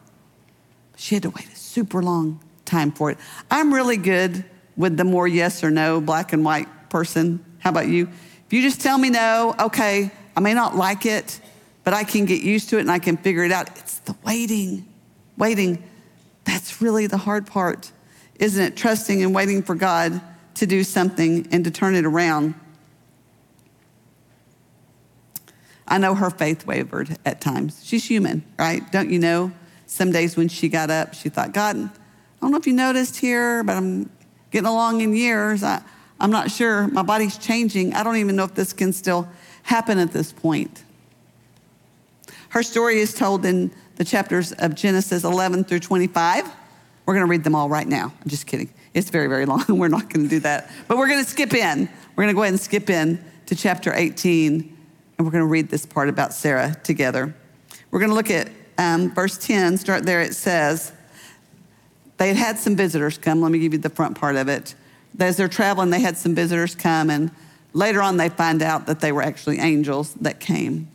She 0.95 1.13
had 1.13 1.21
to 1.21 1.29
wait 1.29 1.45
a 1.53 1.55
super 1.55 2.01
long 2.01 2.39
time 2.67 2.91
for 2.91 3.09
it. 3.09 3.17
I'm 3.49 3.73
really 3.73 3.97
good 3.97 4.45
with 4.75 4.95
the 4.95 5.03
more 5.03 5.27
yes 5.27 5.63
or 5.63 5.71
no, 5.71 5.99
black 5.99 6.33
and 6.33 6.45
white 6.45 6.67
person. 6.89 7.43
How 7.59 7.71
about 7.71 7.87
you? 7.87 8.07
If 8.45 8.53
you 8.53 8.61
just 8.61 8.79
tell 8.79 8.97
me 8.97 9.09
no, 9.09 9.55
okay, 9.59 10.11
I 10.35 10.39
may 10.39 10.53
not 10.53 10.75
like 10.75 11.05
it, 11.05 11.39
but 11.83 11.93
I 11.93 12.03
can 12.03 12.25
get 12.25 12.43
used 12.43 12.69
to 12.69 12.77
it 12.77 12.81
and 12.81 12.91
I 12.91 12.99
can 12.99 13.17
figure 13.17 13.43
it 13.43 13.51
out. 13.51 13.75
It's 13.77 13.99
the 13.99 14.15
waiting, 14.23 14.87
waiting. 15.37 15.83
That's 16.43 16.81
really 16.81 17.07
the 17.07 17.17
hard 17.17 17.47
part, 17.47 17.91
isn't 18.35 18.63
it? 18.63 18.77
Trusting 18.77 19.23
and 19.23 19.33
waiting 19.33 19.63
for 19.63 19.73
God 19.73 20.21
to 20.55 20.65
do 20.65 20.83
something 20.83 21.47
and 21.51 21.63
to 21.63 21.71
turn 21.71 21.95
it 21.95 22.05
around. 22.05 22.55
I 25.87 25.97
know 25.97 26.15
her 26.15 26.29
faith 26.29 26.65
wavered 26.65 27.17
at 27.25 27.39
times. 27.41 27.81
She's 27.83 28.05
human, 28.05 28.43
right? 28.59 28.89
Don't 28.91 29.09
you 29.09 29.19
know? 29.19 29.51
Some 29.85 30.11
days 30.11 30.35
when 30.35 30.49
she 30.49 30.67
got 30.67 30.89
up, 30.89 31.13
she 31.13 31.29
thought, 31.29 31.53
God, 31.53 31.89
don't 32.41 32.51
know 32.51 32.57
if 32.57 32.67
you 32.67 32.73
noticed 32.73 33.17
here, 33.17 33.63
but 33.63 33.75
I'm 33.75 34.09
getting 34.51 34.67
along 34.67 35.01
in 35.01 35.15
years. 35.15 35.63
I, 35.63 35.81
I'm 36.19 36.31
not 36.31 36.51
sure. 36.51 36.87
My 36.87 37.03
body's 37.03 37.37
changing. 37.37 37.93
I 37.93 38.03
don't 38.03 38.17
even 38.17 38.35
know 38.35 38.43
if 38.43 38.53
this 38.53 38.73
can 38.73 38.93
still 38.93 39.27
happen 39.63 39.97
at 39.97 40.11
this 40.11 40.31
point. 40.31 40.83
Her 42.49 42.63
story 42.63 42.99
is 42.99 43.13
told 43.13 43.45
in 43.45 43.71
the 43.95 44.05
chapters 44.05 44.51
of 44.53 44.75
Genesis 44.75 45.23
11 45.23 45.65
through 45.65 45.79
25. 45.79 46.45
We're 47.05 47.13
going 47.13 47.25
to 47.25 47.29
read 47.29 47.43
them 47.43 47.55
all 47.55 47.69
right 47.69 47.87
now. 47.87 48.13
I'm 48.21 48.29
just 48.29 48.47
kidding. 48.47 48.69
It's 48.93 49.09
very, 49.09 49.27
very 49.27 49.45
long. 49.45 49.65
We're 49.67 49.87
not 49.87 50.09
going 50.09 50.23
to 50.23 50.29
do 50.29 50.39
that. 50.41 50.69
But 50.87 50.97
we're 50.97 51.07
going 51.07 51.23
to 51.23 51.29
skip 51.29 51.53
in. 51.53 51.87
We're 52.15 52.23
going 52.23 52.33
to 52.33 52.35
go 52.35 52.41
ahead 52.41 52.53
and 52.53 52.59
skip 52.59 52.89
in 52.89 53.23
to 53.45 53.55
chapter 53.55 53.93
18, 53.93 54.77
and 55.17 55.25
we're 55.25 55.31
going 55.31 55.43
to 55.43 55.47
read 55.47 55.69
this 55.69 55.85
part 55.85 56.09
about 56.09 56.33
Sarah 56.33 56.75
together. 56.83 57.33
We're 57.91 57.99
going 57.99 58.09
to 58.09 58.15
look 58.15 58.31
at 58.31 58.49
um, 58.77 59.13
verse 59.13 59.37
10, 59.37 59.77
start 59.77 60.03
there, 60.03 60.21
it 60.21 60.35
says, 60.35 60.91
they 62.17 62.27
had 62.29 62.37
had 62.37 62.59
some 62.59 62.75
visitors 62.75 63.17
come. 63.17 63.41
Let 63.41 63.51
me 63.51 63.59
give 63.59 63.73
you 63.73 63.79
the 63.79 63.89
front 63.89 64.17
part 64.17 64.35
of 64.35 64.47
it. 64.47 64.75
As 65.19 65.37
they're 65.37 65.47
traveling, 65.47 65.89
they 65.89 66.01
had 66.01 66.17
some 66.17 66.35
visitors 66.35 66.75
come, 66.75 67.09
and 67.09 67.31
later 67.73 68.01
on, 68.01 68.17
they 68.17 68.29
find 68.29 68.61
out 68.61 68.87
that 68.87 68.99
they 68.99 69.11
were 69.11 69.21
actually 69.21 69.59
angels 69.59 70.13
that 70.15 70.39
came. 70.39 70.89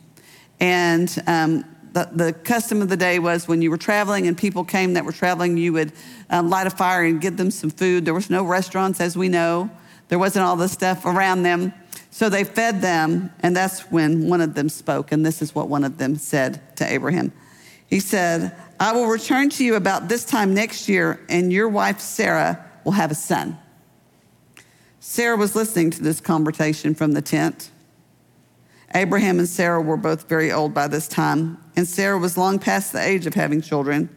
And 0.59 1.13
um, 1.27 1.65
the, 1.93 2.09
the, 2.11 2.33
custom 2.33 2.81
of 2.81 2.89
the 2.89 2.97
day 2.97 3.19
was 3.19 3.47
when 3.47 3.61
you 3.61 3.69
were 3.69 3.77
traveling 3.77 4.27
and 4.27 4.37
people 4.37 4.63
came 4.63 4.93
that 4.93 5.05
were 5.05 5.11
traveling, 5.11 5.57
you 5.57 5.73
would 5.73 5.91
um, 6.29 6.49
light 6.49 6.67
a 6.67 6.69
fire 6.69 7.03
and 7.03 7.19
give 7.19 7.37
them 7.37 7.51
some 7.51 7.69
food. 7.69 8.05
There 8.05 8.13
was 8.13 8.29
no 8.29 8.43
restaurants, 8.43 9.01
as 9.01 9.17
we 9.17 9.29
know. 9.29 9.69
There 10.09 10.19
wasn't 10.19 10.45
all 10.45 10.55
this 10.55 10.71
stuff 10.71 11.05
around 11.05 11.43
them. 11.43 11.73
So 12.11 12.29
they 12.29 12.43
fed 12.43 12.81
them, 12.81 13.31
and 13.39 13.55
that's 13.55 13.91
when 13.91 14.27
one 14.27 14.41
of 14.41 14.53
them 14.53 14.69
spoke. 14.69 15.11
And 15.11 15.25
this 15.25 15.41
is 15.41 15.55
what 15.55 15.67
one 15.67 15.83
of 15.83 15.97
them 15.97 16.15
said 16.15 16.61
to 16.77 16.91
Abraham. 16.91 17.31
He 17.87 17.99
said, 17.99 18.55
I 18.79 18.91
will 18.93 19.07
return 19.07 19.49
to 19.51 19.63
you 19.63 19.75
about 19.75 20.09
this 20.09 20.25
time 20.25 20.53
next 20.53 20.89
year, 20.89 21.19
and 21.29 21.53
your 21.53 21.69
wife 21.69 21.99
Sarah 21.99 22.65
will 22.83 22.93
have 22.93 23.11
a 23.11 23.15
son. 23.15 23.57
Sarah 24.99 25.37
was 25.37 25.55
listening 25.55 25.91
to 25.91 26.01
this 26.01 26.19
conversation 26.19 26.95
from 26.95 27.11
the 27.11 27.21
tent. 27.21 27.69
Abraham 28.95 29.39
and 29.39 29.47
Sarah 29.47 29.81
were 29.81 29.97
both 29.97 30.27
very 30.27 30.51
old 30.51 30.73
by 30.73 30.87
this 30.87 31.07
time, 31.07 31.57
and 31.75 31.87
Sarah 31.87 32.17
was 32.17 32.37
long 32.37 32.59
past 32.59 32.93
the 32.93 33.01
age 33.01 33.25
of 33.25 33.33
having 33.33 33.61
children. 33.61 34.09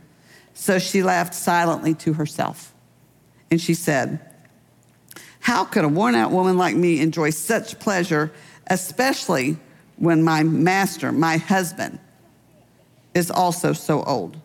So 0.55 0.79
she 0.79 1.03
laughed 1.03 1.35
silently 1.35 1.95
to 1.95 2.15
herself. 2.15 2.73
And 3.51 3.61
she 3.61 3.75
said, 3.75 4.21
How 5.41 5.65
could 5.65 5.85
a 5.85 5.89
worn 5.89 6.15
out 6.15 6.31
woman 6.31 6.57
like 6.57 6.77
me 6.77 7.01
enjoy 7.01 7.31
such 7.31 7.79
pleasure, 7.79 8.33
especially 8.67 9.59
when 9.97 10.23
my 10.23 10.43
master, 10.43 11.13
my 11.13 11.37
husband, 11.37 11.99
is 13.15 13.31
also 13.31 13.73
so 13.73 14.03
old? 14.03 14.41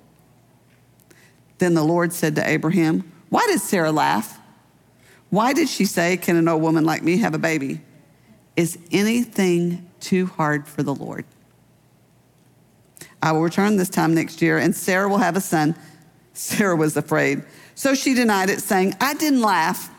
Then 1.62 1.76
the 1.76 1.84
Lord 1.84 2.12
said 2.12 2.38
to 2.38 2.50
Abraham, 2.50 3.04
Why 3.30 3.46
did 3.46 3.62
Sarah 3.62 3.92
laugh? 3.92 4.40
Why 5.30 5.54
did 5.54 5.70
she 5.70 5.86
say, 5.86 6.18
Can 6.18 6.36
an 6.36 6.48
old 6.48 6.64
woman 6.64 6.86
like 6.86 7.04
me 7.04 7.18
have 7.18 7.36
a 7.36 7.38
baby? 7.38 7.82
Is 8.58 8.80
anything 8.92 9.88
too 10.00 10.26
hard 10.26 10.68
for 10.68 10.82
the 10.82 10.96
Lord? 10.96 11.24
I 13.22 13.32
will 13.32 13.42
return 13.42 13.78
this 13.78 13.90
time 13.90 14.16
next 14.16 14.42
year, 14.42 14.58
and 14.58 14.76
Sarah 14.76 15.08
will 15.08 15.20
have 15.20 15.36
a 15.36 15.40
son. 15.40 15.76
Sarah 16.34 16.76
was 16.76 16.98
afraid. 16.98 17.44
So 17.76 17.94
she 17.94 18.16
denied 18.16 18.50
it, 18.50 18.62
saying, 18.62 18.96
I 19.00 19.14
didn't 19.14 19.42
laugh. 19.42 19.92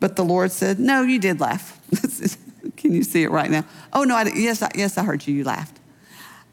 But 0.00 0.16
the 0.16 0.24
Lord 0.24 0.52
said, 0.52 0.78
No, 0.78 1.00
you 1.00 1.18
did 1.18 1.40
laugh. 1.40 1.80
Can 2.76 2.92
you 2.92 3.04
see 3.04 3.22
it 3.22 3.30
right 3.30 3.50
now? 3.50 3.64
Oh, 3.94 4.04
no, 4.04 4.16
I, 4.16 4.24
yes, 4.34 4.60
I, 4.60 4.70
yes, 4.74 4.98
I 4.98 5.02
heard 5.02 5.26
you. 5.26 5.34
You 5.34 5.44
laughed. 5.44 5.80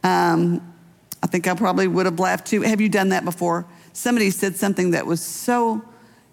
Um, 0.05 0.73
I 1.21 1.27
think 1.27 1.49
I 1.49 1.53
probably 1.53 1.89
would 1.89 2.05
have 2.05 2.17
laughed 2.17 2.47
too. 2.47 2.61
Have 2.61 2.79
you 2.79 2.87
done 2.87 3.09
that 3.09 3.25
before? 3.25 3.67
Somebody 3.93 4.29
said 4.31 4.55
something 4.55 4.91
that 4.91 5.05
was 5.05 5.21
so 5.21 5.81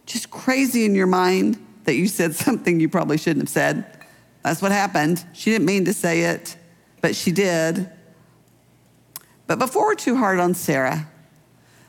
just 0.07 0.31
crazy 0.31 0.85
in 0.85 0.95
your 0.95 1.07
mind 1.07 1.65
that 1.85 1.95
you 1.95 2.07
said 2.09 2.35
something 2.47 2.81
you 2.81 2.89
probably 2.89 3.19
shouldn't 3.19 3.43
have 3.43 3.49
said. 3.49 3.85
That's 4.43 4.63
what 4.63 4.73
happened. 4.73 5.25
She 5.33 5.51
didn't 5.51 5.67
mean 5.67 5.85
to 5.87 5.93
say 5.93 6.23
it, 6.23 6.57
but 7.01 7.15
she 7.15 7.33
did. 7.33 7.91
But 9.47 9.59
before 9.59 9.87
we're 9.87 9.95
too 9.95 10.17
hard 10.17 10.39
on 10.39 10.55
Sarah, 10.55 11.09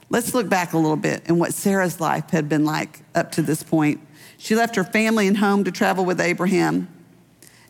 let's 0.10 0.34
look 0.34 0.50
back 0.50 0.74
a 0.74 0.78
little 0.78 0.98
bit 0.98 1.24
and 1.28 1.40
what 1.40 1.54
Sarah's 1.54 2.00
life 2.00 2.32
had 2.32 2.50
been 2.50 2.66
like 2.66 3.02
up 3.14 3.32
to 3.34 3.42
this 3.42 3.64
point. 3.64 4.02
She 4.38 4.56
left 4.56 4.76
her 4.76 4.84
family 4.84 5.28
and 5.28 5.38
home 5.38 5.64
to 5.66 5.72
travel 5.72 6.06
with 6.06 6.20
Abraham. 6.20 6.88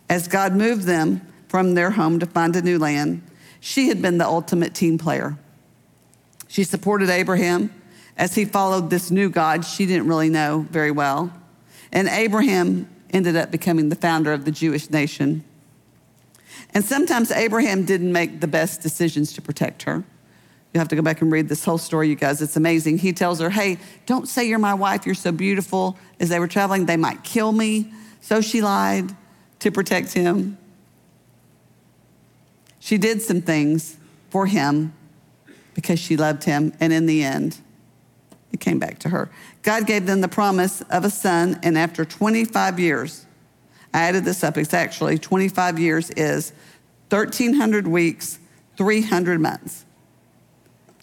As 0.08 0.28
God 0.28 0.56
moved 0.56 0.84
them 0.84 1.22
from 1.48 1.74
their 1.74 1.92
home 1.92 2.20
to 2.20 2.26
find 2.26 2.56
a 2.56 2.62
new 2.62 2.80
land, 2.80 3.24
she 3.60 3.90
had 3.90 4.02
been 4.02 4.18
the 4.18 4.26
ultimate 4.26 4.74
team 4.74 4.98
player. 4.98 5.38
She 6.48 6.64
supported 6.64 7.10
Abraham 7.10 7.74
as 8.20 8.36
he 8.36 8.44
followed 8.44 8.90
this 8.90 9.10
new 9.10 9.30
God 9.30 9.66
she 9.66 9.86
didn't 9.86 10.08
really 10.08 10.30
know 10.30 10.68
very 10.70 10.92
well. 10.92 11.34
And 11.92 12.08
Abraham 12.10 12.88
ended 13.12 13.36
up 13.36 13.50
becoming 13.50 13.90
the 13.90 13.96
founder 13.96 14.34
of 14.34 14.46
the 14.46 14.52
Jewish 14.52 14.90
nation. 14.92 15.44
And 16.74 16.84
sometimes 16.84 17.32
Abraham 17.32 17.86
didn't 17.86 18.12
make 18.12 18.42
the 18.42 18.48
best 18.48 18.82
decisions 18.82 19.34
to 19.34 19.42
protect 19.42 19.84
her. 19.84 20.04
You 20.74 20.80
have 20.80 20.90
to 20.90 20.96
go 20.96 21.02
back 21.02 21.22
and 21.22 21.32
read 21.32 21.50
this 21.50 21.66
whole 21.66 21.80
story, 21.80 22.10
you 22.10 22.16
guys. 22.16 22.42
It's 22.44 22.58
amazing. 22.58 23.00
He 23.00 23.14
tells 23.14 23.40
her, 23.40 23.50
Hey, 23.50 23.80
don't 24.06 24.28
say 24.28 24.48
you're 24.48 24.60
my 24.60 24.76
wife. 24.76 25.06
You're 25.06 25.16
so 25.16 25.32
beautiful. 25.32 25.98
As 26.20 26.30
they 26.30 26.40
were 26.40 26.48
traveling, 26.48 26.86
they 26.86 26.98
might 26.98 27.24
kill 27.24 27.52
me. 27.52 27.92
So 28.22 28.42
she 28.42 28.62
lied 28.62 29.16
to 29.60 29.72
protect 29.72 30.14
him. 30.14 30.58
She 32.80 32.98
did 32.98 33.22
some 33.22 33.42
things 33.42 33.98
for 34.30 34.46
him 34.46 34.94
because 35.74 36.00
she 36.00 36.18
loved 36.18 36.44
him. 36.44 36.74
And 36.80 36.94
in 36.94 37.08
the 37.08 37.24
end, 37.24 37.58
it 38.52 38.60
came 38.60 38.80
back 38.80 39.00
to 39.00 39.10
her. 39.10 39.30
God 39.62 39.86
gave 39.86 40.06
them 40.06 40.22
the 40.22 40.28
promise 40.28 40.82
of 40.90 41.06
a 41.06 41.10
son, 41.10 41.60
and 41.64 41.78
after 41.78 42.06
25 42.06 42.80
years, 42.80 43.26
I 43.94 44.02
added 44.04 44.26
this 44.26 44.44
up, 44.44 44.58
it's 44.58 44.74
actually 44.74 45.18
25 45.18 45.80
years 45.80 46.10
is 46.12 46.54
1,300 47.10 47.88
weeks, 47.88 48.40
300 48.78 49.42
months. 49.42 49.86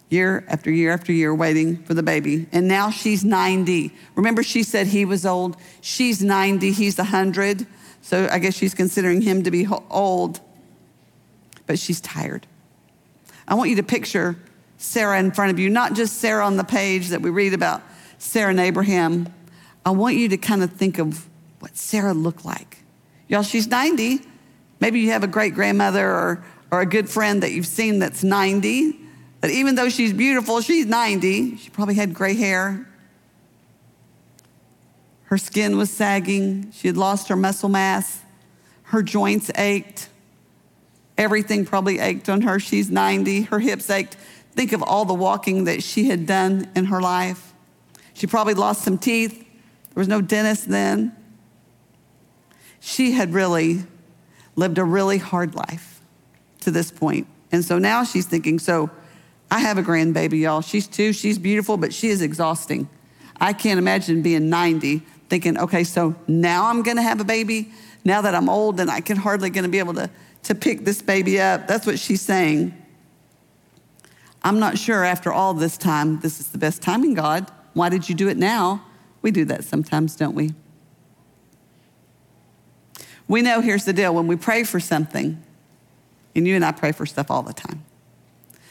Year 0.09 0.45
after 0.47 0.71
year 0.71 0.93
after 0.93 1.13
year 1.13 1.35
waiting 1.35 1.83
for 1.83 1.95
the 1.95 2.03
baby. 2.03 2.47
And 2.53 2.69
now 2.69 2.91
she's 2.91 3.25
90. 3.25 3.93
Remember, 4.15 4.45
she 4.45 4.63
said 4.63 4.87
he 4.87 5.05
was 5.05 5.27
old. 5.27 5.57
She's 5.81 6.23
90, 6.23 6.71
he's 6.71 6.97
100. 6.97 7.67
So 8.03 8.29
I 8.31 8.39
guess 8.39 8.55
she's 8.55 8.73
considering 8.73 9.21
him 9.21 9.43
to 9.43 9.51
be 9.51 9.67
old, 9.91 10.41
but 11.67 11.77
she's 11.77 12.01
tired. 12.01 12.47
I 13.49 13.55
want 13.57 13.71
you 13.71 13.77
to 13.77 13.83
picture 13.83 14.37
Sarah 14.79 15.19
in 15.19 15.31
front 15.33 15.51
of 15.51 15.59
you, 15.59 15.71
not 15.71 15.95
just 15.95 16.19
Sarah 16.19 16.45
on 16.45 16.57
the 16.57 16.65
page 16.65 17.09
that 17.09 17.23
we 17.23 17.31
read 17.31 17.55
about 17.55 17.83
Sarah 18.19 18.51
and 18.51 18.61
Abraham. 18.61 19.33
I 19.85 19.91
want 19.91 20.17
you 20.17 20.29
to 20.31 20.37
kind 20.37 20.63
of 20.63 20.73
think 20.73 20.99
of 20.99 21.27
what 21.61 21.77
Sarah 21.77 22.15
looked 22.15 22.45
like. 22.45 22.83
Y'all, 23.29 23.43
she's 23.43 23.67
90. 23.67 24.21
Maybe 24.81 25.01
you 25.01 25.11
have 25.11 25.25
a 25.25 25.29
great 25.29 25.55
grandmother 25.55 26.07
or, 26.09 26.45
or 26.71 26.81
a 26.81 26.87
good 26.87 27.09
friend 27.09 27.43
that 27.43 27.53
you've 27.53 27.67
seen 27.67 27.99
that's 27.99 28.23
90. 28.23 28.99
But 29.41 29.51
even 29.51 29.75
though 29.75 29.89
she's 29.89 30.13
beautiful, 30.13 30.61
she's 30.61 30.87
90. 30.87 31.57
She 31.57 31.71
probably 31.71 31.95
had 31.95 32.15
gray 32.15 32.35
hair. 32.35 32.87
Her 35.25 35.39
skin 35.39 35.77
was 35.77 35.91
sagging. 35.91 36.71
She 36.73 36.87
had 36.87 36.97
lost 36.97 37.29
her 37.29 37.37
muscle 37.37 37.69
mass. 37.69 38.23
Her 38.85 39.03
joints 39.03 39.51
ached. 39.57 40.09
Everything 41.19 41.65
probably 41.65 41.99
ached 41.99 42.29
on 42.29 42.43
her. 42.43 42.61
She's 42.61 42.91
90. 42.91 43.43
Her 43.43 43.59
hips 43.59 43.91
ached. 43.91 44.17
Think 44.57 44.73
of 44.73 44.83
all 44.83 45.05
the 45.05 45.15
walking 45.15 45.65
that 45.65 45.83
she 45.83 46.09
had 46.09 46.27
done 46.27 46.69
in 46.75 46.87
her 46.87 47.01
life. 47.01 47.53
She 48.15 48.27
probably 48.27 48.55
lost 48.55 48.83
some 48.83 48.97
teeth. 48.97 49.39
There 49.39 50.01
was 50.01 50.09
no 50.09 50.23
dentist 50.23 50.69
then. 50.69 51.15
She 52.81 53.13
had 53.13 53.35
really 53.35 53.85
lived 54.55 54.79
a 54.79 54.85
really 54.85 55.19
hard 55.19 55.55
life 55.55 56.01
to 56.61 56.71
this 56.71 56.91
point. 56.91 57.27
And 57.53 57.65
so 57.65 57.79
now 57.79 58.05
she's 58.05 58.25
thinking, 58.27 58.59
so 58.59 58.91
I 59.51 59.61
have 59.61 59.77
a 59.77 59.83
grandbaby, 59.83 60.41
y'all. 60.41 60.63
She's 60.63 60.89
two, 60.89 61.13
she's 61.13 61.39
beautiful, 61.39 61.77
but 61.77 61.93
she 61.93 62.09
is 62.09 62.23
exhausting. 62.23 62.89
I 63.39 63.53
can't 63.53 63.79
imagine 63.79 64.23
being 64.23 64.49
90 64.49 65.03
thinking, 65.29 65.59
okay, 65.59 65.85
so 65.85 66.15
now 66.27 66.67
I'm 66.67 66.83
gonna 66.83 67.03
have 67.03 67.21
a 67.21 67.25
baby. 67.25 67.71
Now 68.05 68.23
that 68.23 68.35
I'm 68.35 68.49
old 68.49 68.81
and 68.81 68.91
I 68.91 69.01
can 69.03 69.17
hardly 69.19 69.51
gonna 69.51 69.69
be 69.69 69.79
able 69.79 69.95
to, 69.95 70.09
to 70.45 70.55
pick 70.55 70.85
this 70.85 71.03
baby 71.03 71.41
up. 71.41 71.67
That's 71.67 71.87
what 71.87 71.99
she's 71.99 72.23
saying. 72.23 72.75
I'm 74.47 74.61
not 74.61 74.79
sure 74.79 75.03
after 75.03 75.33
all 75.33 75.55
this 75.55 75.77
time, 75.77 76.21
this 76.21 76.39
is 76.39 76.51
the 76.51 76.59
best 76.59 76.81
timing, 76.81 77.15
God. 77.15 77.51
Why 77.75 77.89
did 77.89 78.09
you 78.09 78.15
do 78.15 78.29
it 78.29 78.37
now? 78.37 78.81
We 79.21 79.33
do 79.33 79.45
that 79.47 79.65
sometimes, 79.65 80.15
don't 80.15 80.37
we? 80.37 80.53
We 83.27 83.43
know 83.43 83.61
here's 83.61 83.85
the 83.85 83.93
deal 83.93 84.15
when 84.15 84.29
we 84.29 84.37
pray 84.37 84.63
for 84.63 84.79
something, 84.79 85.43
and 86.37 86.47
you 86.47 86.55
and 86.55 86.65
I 86.65 86.71
pray 86.71 86.93
for 86.93 87.07
stuff 87.07 87.29
all 87.29 87.43
the 87.43 87.53
time. 87.53 87.85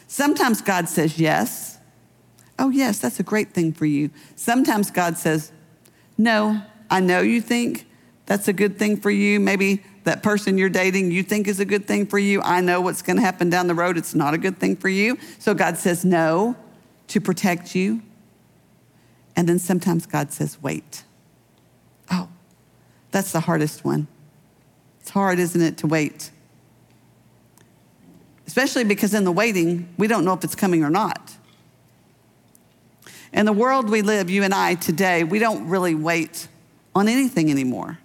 Sometimes 0.08 0.62
God 0.62 0.88
says 0.88 1.20
yes. 1.20 1.78
Oh, 2.58 2.70
yes, 2.70 3.00
that's 3.00 3.20
a 3.20 3.24
great 3.24 3.52
thing 3.52 3.74
for 3.74 3.86
you. 3.86 4.12
Sometimes 4.38 4.92
God 4.92 5.18
says, 5.18 5.52
no, 6.18 6.62
I 6.90 7.02
know 7.02 7.20
you 7.20 7.42
think 7.42 7.86
that's 8.28 8.48
a 8.48 8.54
good 8.54 8.80
thing 8.80 8.96
for 8.96 9.12
you. 9.12 9.42
Maybe 9.42 9.84
that 10.06 10.24
person 10.24 10.58
you're 10.58 10.70
dating 10.70 11.12
you 11.12 11.24
think 11.24 11.48
is 11.48 11.60
a 11.60 11.66
good 11.66 11.86
thing 11.88 12.06
for 12.06 12.18
you. 12.18 12.42
I 12.42 12.62
know 12.62 12.80
what's 12.80 13.02
going 13.02 13.18
to 13.18 13.22
happen 13.22 13.50
down 13.50 13.68
the 13.68 13.76
road. 13.76 13.98
It's 13.98 14.16
not 14.16 14.34
a 14.34 14.38
good 14.38 14.58
thing 14.58 14.76
for 14.76 14.90
you. 14.90 15.18
So 15.40 15.54
God 15.54 15.78
says 15.78 16.06
no 16.06 16.56
to 17.08 17.20
protect 17.20 17.76
you. 17.76 18.02
And 19.36 19.50
then 19.50 19.60
sometimes 19.60 20.06
God 20.06 20.32
says, 20.32 20.62
wait. 20.62 21.04
Oh, 22.10 22.30
that's 23.12 23.32
the 23.32 23.42
hardest 23.42 23.84
one. 23.84 24.08
It's 25.02 25.10
hard, 25.10 25.40
isn't 25.40 25.62
it, 25.62 25.78
to 25.80 25.88
wait? 25.88 26.32
Especially 28.48 28.84
because 28.84 29.14
in 29.14 29.24
the 29.24 29.32
waiting, 29.32 29.94
we 29.98 30.08
don't 30.08 30.24
know 30.24 30.34
if 30.34 30.44
it's 30.44 30.56
coming 30.56 30.84
or 30.84 30.90
not. 30.90 31.36
In 33.34 33.46
the 33.46 33.54
world 33.54 33.90
we 33.90 34.02
live, 34.02 34.30
you 34.30 34.44
and 34.44 34.54
I 34.54 34.76
today, 34.76 35.24
we 35.24 35.40
don't 35.40 35.68
really 35.68 35.96
wait 35.96 36.48
on 36.94 37.08
anything 37.08 37.52
anymore. 37.52 38.00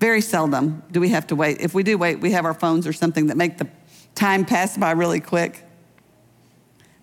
Very 0.00 0.22
seldom 0.22 0.82
do 0.90 0.98
we 0.98 1.10
have 1.10 1.26
to 1.26 1.36
wait. 1.36 1.60
If 1.60 1.74
we 1.74 1.82
do 1.82 1.98
wait, 1.98 2.20
we 2.20 2.32
have 2.32 2.46
our 2.46 2.54
phones 2.54 2.86
or 2.86 2.92
something 2.92 3.26
that 3.26 3.36
make 3.36 3.58
the 3.58 3.68
time 4.14 4.46
pass 4.46 4.76
by 4.76 4.92
really 4.92 5.20
quick. 5.20 5.62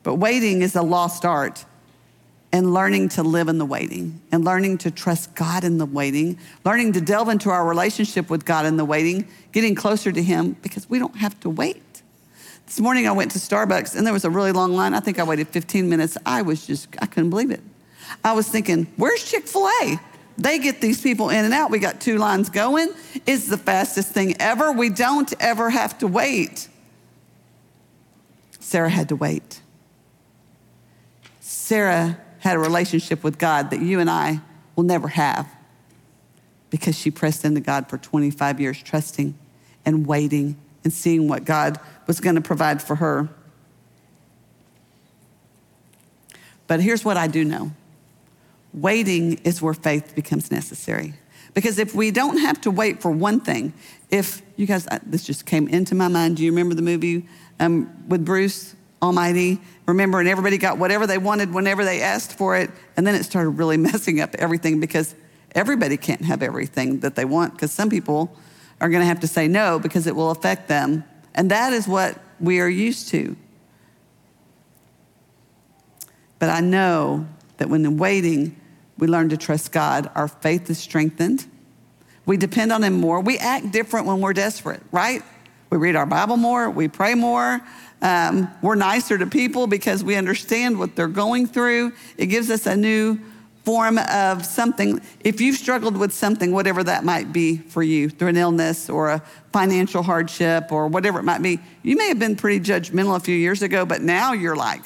But 0.02 0.16
waiting 0.16 0.64
is 0.64 0.76
a 0.76 0.82
lost 0.82 1.24
art. 1.24 1.64
And 2.54 2.74
learning 2.74 3.10
to 3.10 3.24
live 3.24 3.50
in 3.50 3.58
the 3.58 3.66
waiting 3.66 4.22
and 4.32 4.44
learning 4.46 4.78
to 4.80 4.90
trust 4.90 5.36
God 5.36 5.66
in 5.66 5.78
the 5.80 5.86
waiting, 5.86 6.40
learning 6.64 6.94
to 6.94 7.02
delve 7.02 7.28
into 7.28 7.50
our 7.50 7.68
relationship 7.68 8.30
with 8.30 8.46
God 8.46 8.66
in 8.66 8.78
the 8.78 8.86
waiting, 8.86 9.28
getting 9.52 9.76
closer 9.76 10.14
to 10.14 10.24
Him 10.24 10.56
because 10.62 10.90
we 10.90 10.98
don't 10.98 11.18
have 11.18 11.38
to 11.42 11.50
wait. 11.50 12.02
This 12.66 12.80
morning 12.80 13.06
I 13.06 13.12
went 13.12 13.32
to 13.32 13.40
Starbucks 13.40 13.98
and 13.98 14.08
there 14.08 14.14
was 14.14 14.24
a 14.24 14.30
really 14.30 14.54
long 14.54 14.74
line. 14.74 14.94
I 14.94 15.02
think 15.02 15.20
I 15.20 15.24
waited 15.24 15.50
15 15.50 15.90
minutes. 15.90 16.18
I 16.26 16.42
was 16.42 16.66
just, 16.66 16.88
I 17.02 17.06
couldn't 17.06 17.30
believe 17.30 17.52
it. 17.52 17.62
I 18.24 18.32
was 18.32 18.48
thinking, 18.48 18.88
where's 18.96 19.30
Chick 19.30 19.46
fil 19.46 19.68
A? 19.68 20.00
They 20.38 20.60
get 20.60 20.82
these 20.82 21.02
people 21.02 21.30
in 21.30 21.46
and 21.46 21.54
out. 21.54 21.72
We 21.72 21.80
got 21.80 22.00
two 22.00 22.18
lines 22.18 22.50
going. 22.50 22.90
It's 23.26 23.48
the 23.48 23.58
fastest 23.58 24.12
thing 24.12 24.36
ever. 24.40 24.72
We 24.72 24.90
don't 24.90 25.34
ever 25.40 25.70
have 25.70 25.98
to 26.00 26.08
wait. 26.08 26.68
Sarah 28.60 28.90
had 28.90 29.10
to 29.10 29.16
wait. 29.16 29.62
Sarah 31.40 32.20
had 32.40 32.56
a 32.56 32.60
relationship 32.60 33.24
with 33.24 33.40
God 33.40 33.72
that 33.72 33.82
you 33.82 34.00
and 34.00 34.10
I 34.10 34.42
will 34.76 34.84
never 34.84 35.08
have 35.08 35.48
because 36.70 36.98
she 36.98 37.10
pressed 37.10 37.44
into 37.44 37.62
God 37.62 37.90
for 37.90 37.98
25 37.98 38.60
years, 38.60 38.82
trusting 38.82 39.34
and 39.86 40.06
waiting 40.06 40.58
and 40.84 40.94
seeing 40.94 41.28
what 41.28 41.46
God 41.46 41.80
was 42.06 42.20
going 42.20 42.36
to 42.36 42.42
provide 42.42 42.82
for 42.82 42.96
her. 42.96 43.30
But 46.68 46.82
here's 46.82 47.04
what 47.04 47.18
I 47.18 47.28
do 47.28 47.44
know 47.44 47.72
waiting 48.82 49.40
is 49.44 49.62
where 49.62 49.74
faith 49.74 50.16
becomes 50.16 50.52
necessary. 50.52 51.14
Because 51.54 51.80
if 51.80 51.96
we 51.96 52.12
don't 52.12 52.38
have 52.38 52.62
to 52.62 52.72
wait 52.72 53.02
for 53.02 53.10
one 53.10 53.40
thing, 53.40 53.74
if 54.10 54.42
you 54.56 54.68
guys, 54.68 54.88
this 55.06 55.24
just 55.24 55.46
came 55.46 55.68
into 55.68 55.96
my 55.96 56.08
mind. 56.08 56.38
Do 56.38 56.44
you 56.44 56.52
remember 56.52 56.76
the 56.76 56.82
movie 56.82 57.28
um, 57.60 58.08
with 58.08 58.24
Bruce 58.24 58.76
Almighty? 59.02 59.60
Remember, 59.88 60.20
and 60.20 60.30
everybody 60.30 60.58
got 60.58 60.78
whatever 60.78 61.08
they 61.08 61.18
wanted 61.18 61.54
whenever 61.54 61.84
they 61.84 62.02
asked 62.02 62.38
for 62.38 62.56
it. 62.56 62.70
And 62.96 63.08
then 63.08 63.16
it 63.16 63.24
started 63.24 63.52
really 63.52 63.78
messing 63.90 64.20
up 64.20 64.36
everything 64.36 64.80
because 64.80 65.16
everybody 65.56 65.98
can't 65.98 66.26
have 66.26 66.44
everything 66.44 67.00
that 67.00 67.16
they 67.16 67.26
want 67.26 67.54
because 67.54 67.72
some 67.72 67.90
people 67.90 68.36
are 68.80 68.90
going 68.90 69.02
to 69.02 69.08
have 69.08 69.22
to 69.22 69.28
say 69.28 69.48
no 69.48 69.80
because 69.80 70.06
it 70.06 70.16
will 70.16 70.30
affect 70.30 70.68
them. 70.68 71.04
And 71.34 71.50
that 71.52 71.74
is 71.74 71.88
what 71.88 72.20
we 72.40 72.60
are 72.60 72.70
used 72.70 73.10
to. 73.10 73.36
But 76.40 76.50
I 76.50 76.60
know 76.60 77.28
that 77.58 77.70
when 77.70 77.82
the 77.82 77.92
waiting, 77.92 78.56
we 78.98 79.08
learn 79.08 79.30
to 79.30 79.38
trust 79.38 79.72
God. 79.72 80.10
Our 80.16 80.28
faith 80.28 80.70
is 80.70 80.78
strengthened. 80.78 81.46
We 82.26 82.38
depend 82.38 82.72
on 82.72 82.84
Him 82.84 82.94
more. 82.94 83.22
We 83.22 83.38
act 83.38 83.72
different 83.72 84.06
when 84.06 84.22
we're 84.22 84.34
desperate, 84.34 84.82
right? 84.92 85.22
We 85.70 85.78
read 85.78 85.96
our 85.96 86.06
Bible 86.06 86.38
more, 86.38 86.70
we 86.70 86.88
pray 86.88 87.14
more. 87.14 87.62
Um, 88.02 88.50
we're 88.62 88.76
nicer 88.76 89.18
to 89.18 89.26
people 89.26 89.68
because 89.68 90.04
we 90.04 90.16
understand 90.16 90.78
what 90.78 90.96
they're 90.96 91.08
going 91.08 91.48
through. 91.48 91.94
It 92.18 92.28
gives 92.28 92.50
us 92.50 92.66
a 92.66 92.78
new 92.78 93.20
form 93.68 93.98
of 93.98 94.46
something. 94.46 95.02
If 95.20 95.42
you've 95.42 95.58
struggled 95.58 95.98
with 95.98 96.14
something, 96.14 96.54
whatever 96.54 96.84
that 96.86 97.04
might 97.04 97.34
be 97.34 97.58
for 97.58 97.84
you, 97.84 98.10
through 98.10 98.30
an 98.30 98.38
illness 98.38 98.90
or 98.90 99.10
a 99.10 99.22
financial 99.52 100.04
hardship 100.04 100.72
or 100.72 100.88
whatever 100.88 101.20
it 101.20 101.24
might 101.24 101.42
be, 101.42 101.60
you 101.84 101.98
may 101.98 102.08
have 102.08 102.20
been 102.20 102.38
pretty 102.38 102.62
judgmental 102.62 103.18
a 103.18 103.20
few 103.20 103.36
years 103.36 103.62
ago, 103.62 103.86
but 103.86 104.02
now 104.02 104.32
you're 104.32 104.56
like, 104.56 104.84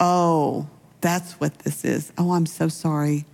oh, 0.00 0.68
that's 1.04 1.32
what 1.34 1.58
this 1.58 1.84
is. 1.84 2.10
Oh, 2.16 2.32
I'm 2.32 2.46
so 2.46 2.66
sorry. 2.68 3.26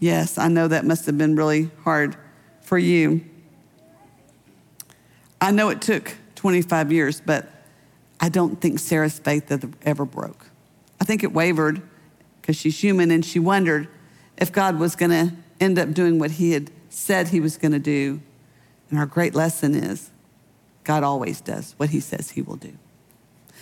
Yes, 0.00 0.38
I 0.38 0.48
know 0.48 0.66
that 0.66 0.84
must 0.84 1.06
have 1.06 1.16
been 1.16 1.36
really 1.36 1.70
hard 1.84 2.16
for 2.62 2.76
you. 2.76 3.24
I 5.40 5.52
know 5.52 5.68
it 5.68 5.80
took 5.80 6.16
25 6.34 6.90
years, 6.90 7.20
but 7.20 7.48
I 8.20 8.28
don't 8.28 8.60
think 8.60 8.80
Sarah's 8.80 9.20
faith 9.20 9.52
ever 9.82 10.04
broke. 10.04 10.46
I 11.00 11.04
think 11.04 11.22
it 11.22 11.32
wavered 11.32 11.80
because 12.40 12.56
she's 12.56 12.82
human 12.82 13.12
and 13.12 13.24
she 13.24 13.38
wondered 13.38 13.86
if 14.36 14.50
God 14.50 14.80
was 14.80 14.96
going 14.96 15.12
to 15.12 15.32
end 15.60 15.78
up 15.78 15.92
doing 15.92 16.18
what 16.18 16.32
he 16.32 16.50
had 16.50 16.72
said 16.88 17.28
he 17.28 17.38
was 17.38 17.56
going 17.56 17.70
to 17.70 17.78
do. 17.78 18.20
And 18.90 18.98
our 18.98 19.06
great 19.06 19.36
lesson 19.36 19.76
is 19.76 20.10
God 20.82 21.04
always 21.04 21.40
does 21.40 21.74
what 21.76 21.90
he 21.90 22.00
says 22.00 22.30
he 22.30 22.42
will 22.42 22.56
do. 22.56 22.76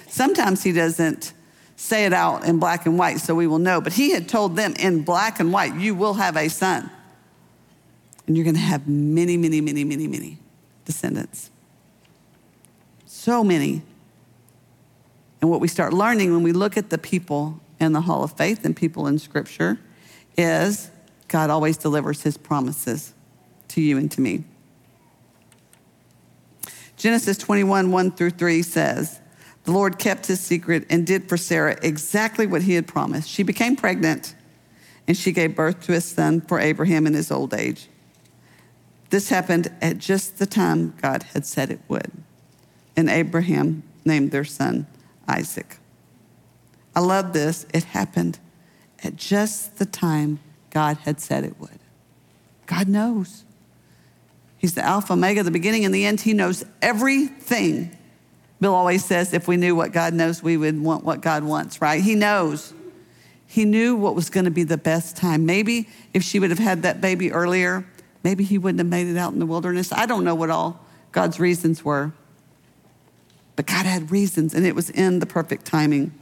Sometimes 0.09 0.62
he 0.62 0.73
doesn't 0.73 1.35
say 1.81 2.05
it 2.05 2.12
out 2.12 2.45
in 2.45 2.59
black 2.59 2.85
and 2.85 2.99
white 2.99 3.21
so 3.21 3.35
we 3.35 3.47
will 3.47 3.59
know. 3.59 3.81
But 3.81 3.95
he 3.95 4.11
had 4.11 4.29
told 4.29 4.55
them 4.55 4.75
in 4.79 5.03
black 5.03 5.40
and 5.40 5.51
white, 5.51 5.75
you 5.75 5.95
will 5.95 6.14
have 6.14 6.37
a 6.37 6.49
son. 6.49 6.90
And 8.27 8.37
you're 8.37 8.45
going 8.45 8.55
to 8.55 8.61
have 8.61 8.87
many, 8.87 9.37
many, 9.38 9.61
many, 9.61 9.83
many, 9.83 10.07
many 10.07 10.38
descendants. 10.85 11.51
So 13.07 13.43
many. 13.43 13.83
And 15.40 15.51
what 15.51 15.61
we 15.61 15.69
start 15.69 15.95
learning 15.95 16.33
when 16.33 16.43
we 16.43 16.53
look 16.53 16.77
at 16.77 16.90
the 16.90 16.99
people 16.99 17.59
in 17.81 17.93
the 17.93 18.03
Hall 18.03 18.23
of 18.23 18.33
Faith 18.33 18.64
and 18.64 18.77
people 18.77 19.07
in 19.07 19.19
Scripture 19.19 19.81
is 20.37 20.90
God 21.29 21.49
always 21.49 21.79
delivers 21.79 22.23
his 22.23 22.37
promises 22.37 23.14
to 23.69 23.81
you 23.81 23.97
and 23.97 24.11
to 24.12 24.21
me. 24.21 24.45
Genesis 26.99 27.38
21, 27.38 27.90
1 27.90 28.11
through 28.12 28.31
3 28.31 28.62
says, 28.62 29.21
the 29.64 29.73
Lord 29.73 29.99
kept 29.99 30.27
his 30.27 30.40
secret 30.40 30.87
and 30.90 31.07
did 31.07 31.29
for 31.29 31.37
Sarah 31.37 31.77
exactly 31.83 32.46
what 32.46 32.62
he 32.62 32.75
had 32.75 32.87
promised. 32.87 33.29
She 33.29 33.42
became 33.42 33.77
pregnant 33.77 34.35
and 35.07 35.16
she 35.16 35.33
gave 35.33 35.55
birth 35.55 35.81
to 35.87 35.92
a 35.92 36.01
son 36.01 36.40
for 36.40 36.59
Abraham 36.61 37.07
in 37.07 37.14
his 37.14 37.31
old 37.31 37.53
age. 37.53 37.88
This 39.11 39.29
happened 39.29 39.70
at 39.83 39.99
just 39.99 40.38
the 40.38 40.46
time 40.46 40.94
God 41.03 41.25
had 41.35 41.44
said 41.44 41.70
it 41.70 41.81
would. 41.88 42.11
And 42.96 43.11
Abraham 43.11 43.83
named 44.05 44.31
their 44.31 44.44
son 44.44 44.87
Isaac. 45.29 45.79
I 46.94 47.01
love 47.01 47.33
this. 47.33 47.66
It 47.75 47.85
happened 47.85 48.38
at 49.03 49.16
just 49.16 49.79
the 49.79 49.87
time 49.87 50.38
God 50.70 50.99
had 50.99 51.20
said 51.20 51.44
it 51.44 51.59
would. 51.59 51.79
God 52.66 52.88
knows. 52.88 53.44
He's 54.59 54.75
the 54.75 54.85
Alpha, 54.85 55.14
Omega, 55.14 55.42
the 55.42 55.51
beginning 55.51 55.85
and 55.85 55.94
the 55.94 56.05
end. 56.05 56.20
He 56.20 56.35
knows 56.35 56.64
everything 56.81 57.96
Bill 58.61 58.75
always 58.75 59.05
says 59.05 59.33
if 59.33 59.49
we 59.49 59.57
knew 59.57 59.75
what 59.75 59.92
God 59.92 60.12
knows, 60.12 60.42
we 60.42 60.57
would 60.57 60.81
want 60.81 61.05
what 61.05 61.23
God 61.23 61.44
wants, 61.44 61.81
right? 61.81 62.03
He 62.03 62.14
knows. 62.14 62.75
He 63.46 63.64
knew 63.64 63.96
what 63.96 64.14
was 64.14 64.31
going 64.31 64.44
to 64.44 64.51
be 64.51 64.62
the 64.62 64.79
best 64.79 65.16
time. 65.16 65.46
Maybe 65.46 65.88
if 66.14 66.23
she 66.23 66.38
would 66.38 66.51
have 66.51 66.59
had 66.59 66.83
that 66.83 67.01
baby 67.01 67.33
earlier, 67.33 67.87
maybe 68.23 68.44
he 68.44 68.59
wouldn't 68.59 68.79
have 68.79 68.87
made 68.87 69.07
it 69.07 69.16
out 69.16 69.33
in 69.33 69.38
the 69.38 69.46
wilderness. 69.46 69.92
I 69.92 70.07
don't 70.07 70.25
know 70.25 70.35
what 70.35 70.51
all 70.51 70.85
God's 71.11 71.40
reasons 71.40 71.85
were. 71.85 72.12
But 73.57 73.66
God 73.66 73.87
had 73.87 74.11
reasons, 74.11 74.55
and 74.55 74.64
it 74.64 74.75
was 74.75 74.90
in 74.90 75.18
the 75.18 75.27
perfect 75.27 75.64
timing. 75.64 76.12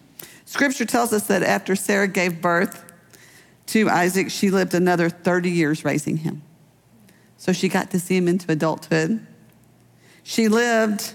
Scripture 0.45 0.85
tells 0.85 1.13
us 1.13 1.27
that 1.27 1.43
after 1.43 1.77
Sarah 1.77 2.09
gave 2.09 2.41
birth 2.41 2.85
to 3.67 3.91
Isaac, 3.91 4.31
she 4.31 4.51
lived 4.51 4.73
another 4.73 5.11
30 5.11 5.51
years 5.51 5.85
raising 5.85 6.19
him. 6.19 6.43
So 7.37 7.53
she 7.53 7.69
got 7.69 7.91
to 7.91 8.01
see 8.01 8.17
him 8.17 8.27
into 8.27 8.51
adulthood. 8.51 9.25
She 10.23 10.49
lived 10.49 11.15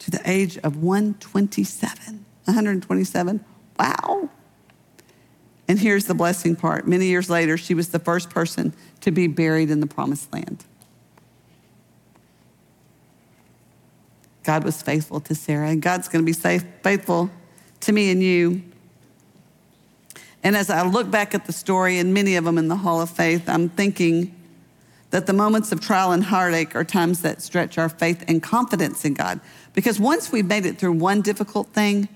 to 0.00 0.10
the 0.10 0.20
age 0.24 0.58
of 0.58 0.82
127. 0.82 2.24
127. 2.44 3.44
Wow. 3.78 4.28
And 5.66 5.78
here's 5.78 6.04
the 6.04 6.14
blessing 6.14 6.56
part. 6.56 6.86
Many 6.86 7.06
years 7.06 7.30
later, 7.30 7.56
she 7.56 7.74
was 7.74 7.88
the 7.88 7.98
first 7.98 8.30
person 8.30 8.74
to 9.00 9.10
be 9.10 9.26
buried 9.26 9.70
in 9.70 9.80
the 9.80 9.86
promised 9.86 10.32
land. 10.32 10.64
God 14.42 14.62
was 14.62 14.82
faithful 14.82 15.20
to 15.20 15.34
Sarah, 15.34 15.70
and 15.70 15.80
God's 15.80 16.08
going 16.08 16.22
to 16.22 16.26
be 16.26 16.34
safe, 16.34 16.64
faithful 16.82 17.30
to 17.80 17.92
me 17.92 18.10
and 18.10 18.22
you. 18.22 18.62
And 20.42 20.54
as 20.54 20.68
I 20.68 20.86
look 20.86 21.10
back 21.10 21.34
at 21.34 21.46
the 21.46 21.52
story, 21.52 21.98
and 21.98 22.12
many 22.12 22.36
of 22.36 22.44
them 22.44 22.58
in 22.58 22.68
the 22.68 22.76
Hall 22.76 23.00
of 23.00 23.08
Faith, 23.08 23.48
I'm 23.48 23.70
thinking 23.70 24.34
that 25.14 25.26
the 25.26 25.32
moments 25.32 25.70
of 25.70 25.80
trial 25.80 26.10
and 26.10 26.24
heartache 26.24 26.74
are 26.74 26.82
times 26.82 27.22
that 27.22 27.40
stretch 27.40 27.78
our 27.78 27.88
faith 27.88 28.24
and 28.26 28.42
confidence 28.42 29.04
in 29.04 29.14
God. 29.14 29.38
Because 29.72 30.00
once 30.00 30.32
we've 30.32 30.44
made 30.44 30.66
it 30.66 30.76
through 30.76 30.90
one 30.90 31.20
difficult 31.20 31.68
thing, 31.68 32.08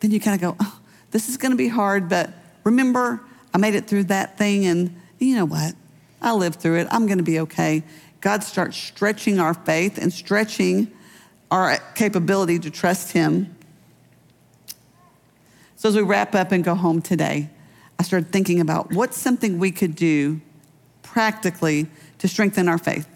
then 0.00 0.10
you 0.10 0.18
kind 0.18 0.34
of 0.34 0.40
go, 0.40 0.56
oh, 0.58 0.80
this 1.10 1.28
is 1.28 1.36
going 1.36 1.50
to 1.50 1.56
be 1.58 1.68
hard, 1.68 2.08
but 2.08 2.30
remember, 2.64 3.20
I 3.52 3.58
made 3.58 3.74
it 3.74 3.86
through 3.86 4.04
that 4.04 4.38
thing, 4.38 4.64
and 4.64 4.98
you 5.18 5.34
know 5.34 5.44
what? 5.44 5.74
I 6.22 6.32
lived 6.32 6.58
through 6.58 6.78
it. 6.78 6.88
I'm 6.90 7.04
going 7.04 7.18
to 7.18 7.24
be 7.24 7.40
okay. 7.40 7.82
God 8.22 8.42
starts 8.42 8.78
stretching 8.78 9.38
our 9.38 9.52
faith 9.52 9.98
and 9.98 10.10
stretching 10.10 10.90
our 11.50 11.76
capability 11.94 12.58
to 12.60 12.70
trust 12.70 13.12
Him. 13.12 13.54
So, 15.76 15.90
as 15.90 15.94
we 15.94 16.00
wrap 16.00 16.34
up 16.34 16.52
and 16.52 16.64
go 16.64 16.74
home 16.74 17.02
today, 17.02 17.50
I 17.98 18.02
started 18.02 18.32
thinking 18.32 18.62
about 18.62 18.92
what's 18.92 19.18
something 19.18 19.58
we 19.58 19.72
could 19.72 19.94
do 19.94 20.40
practically 21.02 21.86
to 22.26 22.32
strengthen 22.32 22.68
our 22.68 22.78
faith 22.78 23.08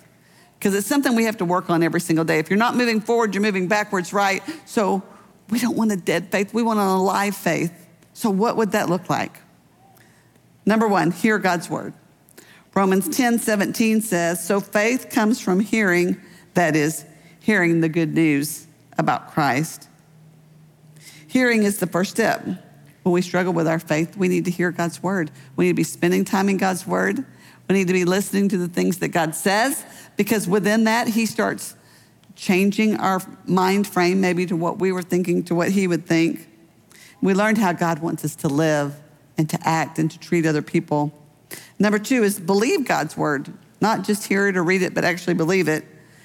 because 0.58 0.74
it's 0.74 0.86
something 0.86 1.14
we 1.14 1.24
have 1.24 1.38
to 1.38 1.44
work 1.44 1.70
on 1.70 1.82
every 1.82 2.00
single 2.00 2.24
day. 2.24 2.38
If 2.38 2.50
you're 2.50 2.58
not 2.58 2.76
moving 2.76 3.00
forward, 3.00 3.34
you're 3.34 3.42
moving 3.42 3.66
backwards, 3.66 4.12
right? 4.12 4.42
So 4.66 5.02
we 5.48 5.58
don't 5.58 5.76
want 5.76 5.90
a 5.90 5.96
dead 5.96 6.30
faith, 6.30 6.52
we 6.52 6.62
want 6.62 6.78
an 6.78 6.86
alive 6.86 7.34
faith. 7.34 7.88
So, 8.12 8.28
what 8.28 8.56
would 8.56 8.72
that 8.72 8.88
look 8.90 9.08
like? 9.08 9.38
Number 10.66 10.86
one, 10.86 11.10
hear 11.10 11.38
God's 11.38 11.70
word. 11.70 11.94
Romans 12.74 13.08
10 13.16 13.38
17 13.38 14.00
says, 14.02 14.46
So 14.46 14.60
faith 14.60 15.08
comes 15.10 15.40
from 15.40 15.60
hearing, 15.60 16.20
that 16.54 16.76
is, 16.76 17.04
hearing 17.40 17.80
the 17.80 17.88
good 17.88 18.14
news 18.14 18.66
about 18.98 19.32
Christ. 19.32 19.88
Hearing 21.26 21.62
is 21.62 21.78
the 21.78 21.86
first 21.86 22.10
step. 22.10 22.44
when 22.44 23.12
we 23.12 23.22
struggle 23.22 23.52
with 23.52 23.66
our 23.66 23.78
faith, 23.78 24.16
we 24.16 24.28
need 24.28 24.44
to 24.44 24.50
hear 24.50 24.70
God's 24.70 25.02
word. 25.02 25.30
We 25.56 25.64
need 25.64 25.72
to 25.72 25.76
be 25.76 25.84
spending 25.84 26.24
time 26.24 26.48
in 26.48 26.58
God's 26.58 26.86
word. 26.86 27.24
We 27.70 27.74
need 27.76 27.86
to 27.86 27.92
be 27.92 28.04
listening 28.04 28.48
to 28.48 28.58
the 28.58 28.66
things 28.66 28.98
that 28.98 29.10
God 29.10 29.32
says 29.32 29.84
because 30.16 30.48
within 30.48 30.84
that, 30.84 31.06
He 31.06 31.24
starts 31.24 31.76
changing 32.34 32.96
our 32.96 33.22
mind 33.46 33.86
frame, 33.86 34.20
maybe 34.20 34.44
to 34.46 34.56
what 34.56 34.80
we 34.80 34.90
were 34.90 35.02
thinking, 35.02 35.44
to 35.44 35.54
what 35.54 35.70
He 35.70 35.86
would 35.86 36.04
think. 36.04 36.48
We 37.22 37.32
learned 37.32 37.58
how 37.58 37.72
God 37.72 38.00
wants 38.00 38.24
us 38.24 38.34
to 38.36 38.48
live 38.48 38.96
and 39.38 39.48
to 39.50 39.58
act 39.62 40.00
and 40.00 40.10
to 40.10 40.18
treat 40.18 40.46
other 40.46 40.62
people. 40.62 41.12
Number 41.78 42.00
two 42.00 42.24
is 42.24 42.40
believe 42.40 42.88
God's 42.88 43.16
word, 43.16 43.52
not 43.80 44.02
just 44.02 44.26
hear 44.26 44.48
it 44.48 44.56
or 44.56 44.64
read 44.64 44.82
it, 44.82 44.92
but 44.92 45.04
actually 45.04 45.34
believe 45.34 45.68
it. 45.68 45.84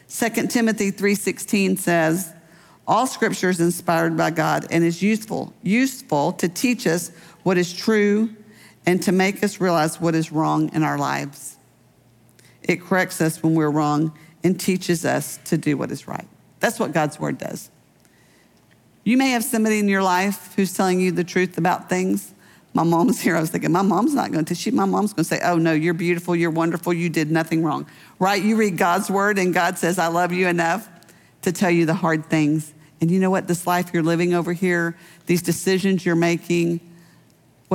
2 0.09 0.47
Timothy 0.47 0.91
3:16 0.91 1.77
says, 1.77 2.33
all 2.87 3.05
scripture 3.05 3.49
is 3.49 3.59
inspired 3.61 4.17
by 4.17 4.31
God 4.31 4.65
and 4.71 4.83
is 4.83 4.99
useful, 5.03 5.53
useful 5.61 6.33
to 6.33 6.49
teach 6.49 6.87
us 6.87 7.11
what 7.43 7.59
is 7.59 7.71
true 7.71 8.35
and 8.85 9.01
to 9.03 9.11
make 9.11 9.43
us 9.43 9.59
realize 9.59 9.99
what 9.99 10.15
is 10.15 10.31
wrong 10.31 10.69
in 10.73 10.83
our 10.83 10.97
lives. 10.97 11.57
It 12.63 12.81
corrects 12.81 13.21
us 13.21 13.41
when 13.41 13.55
we're 13.55 13.69
wrong 13.69 14.17
and 14.43 14.59
teaches 14.59 15.05
us 15.05 15.39
to 15.45 15.57
do 15.57 15.77
what 15.77 15.91
is 15.91 16.07
right. 16.07 16.27
That's 16.59 16.79
what 16.79 16.93
God's 16.93 17.19
word 17.19 17.37
does. 17.37 17.69
You 19.03 19.17
may 19.17 19.31
have 19.31 19.43
somebody 19.43 19.79
in 19.79 19.87
your 19.87 20.03
life 20.03 20.53
who's 20.55 20.73
telling 20.73 20.99
you 20.99 21.11
the 21.11 21.23
truth 21.23 21.57
about 21.57 21.89
things. 21.89 22.33
My 22.73 22.83
mom's 22.83 23.21
here. 23.21 23.35
I 23.37 23.41
was 23.41 23.51
thinking, 23.51 23.71
my 23.71 23.83
mom's 23.83 24.13
not 24.13 24.31
going 24.31 24.45
to. 24.45 24.71
My 24.71 24.85
mom's 24.85 25.13
going 25.13 25.23
to 25.23 25.29
say, 25.29 25.39
"Oh 25.43 25.57
no, 25.57 25.73
you're 25.73 25.93
beautiful. 25.93 26.35
You're 26.35 26.51
wonderful. 26.51 26.91
You 26.91 27.09
did 27.09 27.31
nothing 27.31 27.63
wrong." 27.63 27.87
Right? 28.19 28.43
You 28.43 28.57
read 28.57 28.77
God's 28.77 29.09
word, 29.09 29.37
and 29.37 29.53
God 29.53 29.77
says, 29.77 29.99
"I 29.99 30.07
love 30.07 30.33
you 30.33 30.47
enough 30.47 30.89
to 31.43 31.51
tell 31.51 31.69
you 31.71 31.85
the 31.85 31.93
hard 31.93 32.25
things 32.25 32.73
and 33.01 33.11
you 33.11 33.19
know 33.19 33.29
what? 33.29 33.47
This 33.47 33.67
life 33.67 33.91
you're 33.93 34.03
living 34.03 34.33
over 34.33 34.53
here, 34.53 34.95
these 35.25 35.41
decisions 35.41 36.05
you're 36.05 36.15
making, 36.15 36.79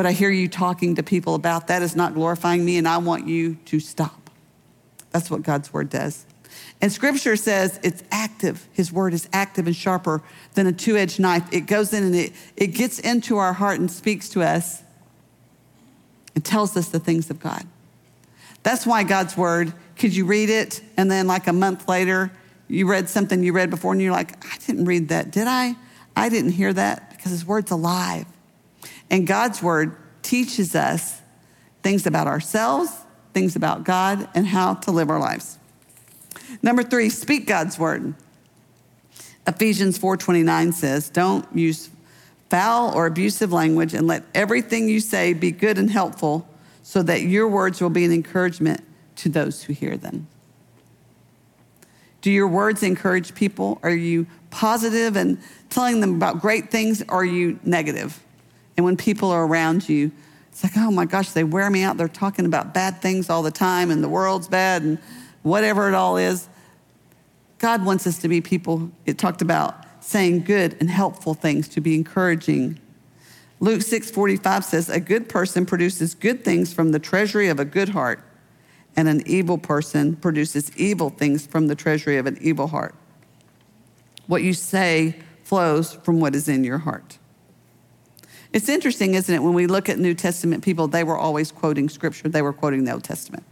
what 0.01 0.07
I 0.07 0.13
hear 0.13 0.31
you 0.31 0.49
talking 0.49 0.95
to 0.95 1.03
people 1.03 1.35
about, 1.35 1.67
that 1.67 1.83
is 1.83 1.95
not 1.95 2.15
glorifying 2.15 2.65
me, 2.65 2.79
and 2.79 2.89
I 2.89 2.97
want 2.97 3.29
you 3.29 3.57
to 3.67 3.79
stop. 3.79 4.31
That's 5.11 5.31
what 5.31 5.43
God's 5.43 5.75
word 5.75 5.91
does. 5.91 6.25
And 6.81 6.91
scripture 6.91 7.37
says 7.37 7.79
it's 7.83 8.03
active. 8.11 8.67
His 8.73 8.91
word 8.91 9.13
is 9.13 9.29
active 9.31 9.67
and 9.67 9.77
sharper 9.77 10.23
than 10.55 10.67
a 10.67 10.73
two 10.73 10.97
edged 10.97 11.21
knife. 11.21 11.47
It 11.53 11.67
goes 11.67 11.93
in 11.93 12.03
and 12.03 12.15
it, 12.15 12.33
it 12.57 12.69
gets 12.69 12.99
into 12.99 13.37
our 13.37 13.53
heart 13.53 13.79
and 13.79 13.91
speaks 13.91 14.31
to 14.31 14.43
us 14.43 14.83
and 16.35 16.43
tells 16.43 16.79
us 16.79 16.89
the 16.89 16.99
things 16.99 17.29
of 17.29 17.39
God. 17.39 17.67
That's 18.63 18.87
why 18.87 19.03
God's 19.03 19.37
word, 19.37 19.71
could 19.99 20.17
you 20.17 20.25
read 20.25 20.49
it 20.49 20.81
and 20.97 21.11
then 21.11 21.27
like 21.27 21.47
a 21.47 21.53
month 21.53 21.91
later, 21.91 22.33
you 22.69 22.89
read 22.89 23.11
something 23.11 23.43
you 23.43 23.53
read 23.53 23.69
before 23.69 23.93
and 23.93 24.01
you're 24.01 24.13
like, 24.13 24.43
I 24.47 24.57
didn't 24.67 24.87
read 24.87 25.11
that, 25.11 25.31
did 25.31 25.47
I? 25.47 25.77
I 26.17 26.31
didn't 26.31 26.53
hear 26.53 26.73
that 26.73 27.11
because 27.11 27.33
his 27.33 27.45
word's 27.45 27.71
alive. 27.71 28.25
And 29.11 29.27
God's 29.27 29.63
word 29.63 29.97
teaches 30.23 30.75
us 30.75 31.21
things 31.83 32.07
about 32.07 32.27
ourselves, 32.27 32.91
things 33.35 33.57
about 33.57 33.85
God, 33.85 34.29
and 34.35 34.47
how 34.47 34.75
to 34.75 34.91
live 34.91 35.11
our 35.11 35.19
lives. 35.19 35.59
Number 36.63 36.83
three, 36.83 37.09
speak 37.11 37.47
God's 37.47 37.79
word. 37.79 38.15
Ephesians 39.47 39.99
4:29 39.99 40.73
says, 40.73 41.09
"Don't 41.09 41.47
use 41.55 41.91
foul 42.49 42.93
or 42.95 43.07
abusive 43.07 43.53
language, 43.53 43.95
and 43.95 44.07
let 44.07 44.25
everything 44.35 44.89
you 44.89 45.01
say 45.01 45.33
be 45.33 45.51
good 45.51 45.79
and 45.79 45.91
helpful, 45.91 46.47
so 46.83 47.03
that 47.03 47.23
your 47.23 47.49
words 47.49 47.81
will 47.81 47.91
be 47.91 48.05
an 48.05 48.13
encouragement 48.13 48.83
to 49.17 49.29
those 49.29 49.63
who 49.63 49.73
hear 49.73 49.97
them." 49.97 50.27
Do 52.21 52.31
your 52.31 52.49
words 52.49 52.83
encourage 52.83 53.35
people? 53.35 53.79
Are 53.83 53.91
you 53.91 54.27
positive 54.51 55.17
and 55.17 55.39
telling 55.71 56.01
them 56.01 56.15
about 56.15 56.41
great 56.41 56.71
things? 56.71 57.03
Or 57.09 57.21
are 57.21 57.25
you 57.25 57.59
negative? 57.65 58.21
And 58.81 58.87
when 58.87 58.97
people 58.97 59.31
are 59.31 59.45
around 59.45 59.91
you, 59.91 60.11
it's 60.51 60.65
like, 60.65 60.73
oh 60.75 60.91
my 60.91 61.05
gosh, 61.05 61.33
they 61.33 61.45
wear 61.45 61.69
me 61.69 61.83
out. 61.83 61.99
They're 61.99 62.09
talking 62.09 62.47
about 62.47 62.73
bad 62.73 63.03
things 63.03 63.29
all 63.29 63.43
the 63.43 63.51
time 63.51 63.91
and 63.91 64.03
the 64.03 64.09
world's 64.09 64.49
bad 64.49 64.81
and 64.81 64.97
whatever 65.43 65.87
it 65.87 65.95
all 65.95 66.17
is. 66.17 66.49
God 67.59 67.85
wants 67.85 68.07
us 68.07 68.17
to 68.21 68.29
be 68.29 68.41
people, 68.41 68.91
it 69.05 69.19
talked 69.19 69.43
about 69.43 69.85
saying 70.03 70.45
good 70.45 70.79
and 70.81 70.89
helpful 70.89 71.35
things, 71.35 71.69
to 71.69 71.83
be 71.83 71.95
encouraging. 71.95 72.81
Luke 73.61 73.83
6:45 73.83 74.65
says, 74.65 74.89
A 74.89 74.99
good 74.99 75.29
person 75.29 75.67
produces 75.67 76.15
good 76.15 76.43
things 76.43 76.73
from 76.73 76.93
the 76.93 76.99
treasury 76.99 77.49
of 77.49 77.61
a 77.61 77.67
good 77.67 77.91
heart 77.91 78.25
and 78.97 79.11
an 79.11 79.23
evil 79.27 79.59
person 79.59 80.17
produces 80.17 80.75
evil 80.75 81.11
things 81.11 81.47
from 81.47 81.67
the 81.67 81.75
treasury 81.75 82.17
of 82.17 82.25
an 82.25 82.39
evil 82.41 82.69
heart. 82.69 82.95
What 84.27 84.43
you 84.43 84.55
say 84.55 85.17
flows 85.45 85.93
from 85.93 86.19
what 86.19 86.35
is 86.35 86.49
in 86.49 86.65
your 86.65 86.79
heart. 86.79 87.19
It's 88.53 88.69
interesting, 88.69 89.15
isn't 89.15 89.35
it? 89.35 89.43
When 89.43 89.55
we 89.55 89.67
look 89.67 89.89
at 89.89 89.99
New 89.99 90.15
Testament 90.15 90.65
people, 90.65 90.89
they 90.89 91.05
were 91.05 91.17
always 91.17 91.53
quoting 91.53 91.89
scripture, 91.89 92.29
they 92.29 92.43
were 92.43 92.53
quoting 92.53 92.85
the 92.85 92.93
Old 92.93 93.05
Testament 93.05 93.45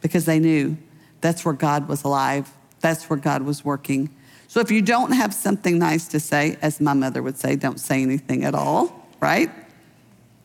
because 0.00 0.24
they 0.24 0.38
knew 0.38 0.76
that's 1.20 1.44
where 1.44 1.54
God 1.54 1.88
was 1.88 2.04
alive, 2.04 2.50
that's 2.80 3.08
where 3.08 3.18
God 3.18 3.42
was 3.42 3.64
working. 3.64 4.10
So 4.48 4.60
if 4.60 4.70
you 4.70 4.82
don't 4.82 5.12
have 5.12 5.32
something 5.32 5.78
nice 5.78 6.08
to 6.08 6.20
say, 6.20 6.58
as 6.60 6.80
my 6.80 6.92
mother 6.92 7.22
would 7.22 7.38
say, 7.38 7.56
don't 7.56 7.80
say 7.80 8.02
anything 8.02 8.44
at 8.44 8.54
all, 8.54 9.08
right? 9.20 9.50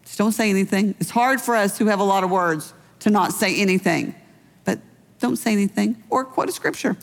Just 0.04 0.18
don't 0.18 0.32
say 0.32 0.50
anything. 0.50 0.96
It's 1.00 1.10
hard 1.10 1.42
for 1.42 1.56
us 1.56 1.78
who 1.78 1.88
have 1.88 2.00
a 2.00 2.06
lot 2.06 2.24
of 2.24 2.32
words 2.32 2.74
to 3.00 3.10
not 3.10 3.34
say 3.34 3.60
anything. 3.60 4.16
But 4.64 4.80
don't 5.20 5.36
say 5.36 5.52
anything 5.52 6.02
or 6.10 6.24
quote 6.24 6.48
a 6.48 6.54
scripture. 6.54 6.96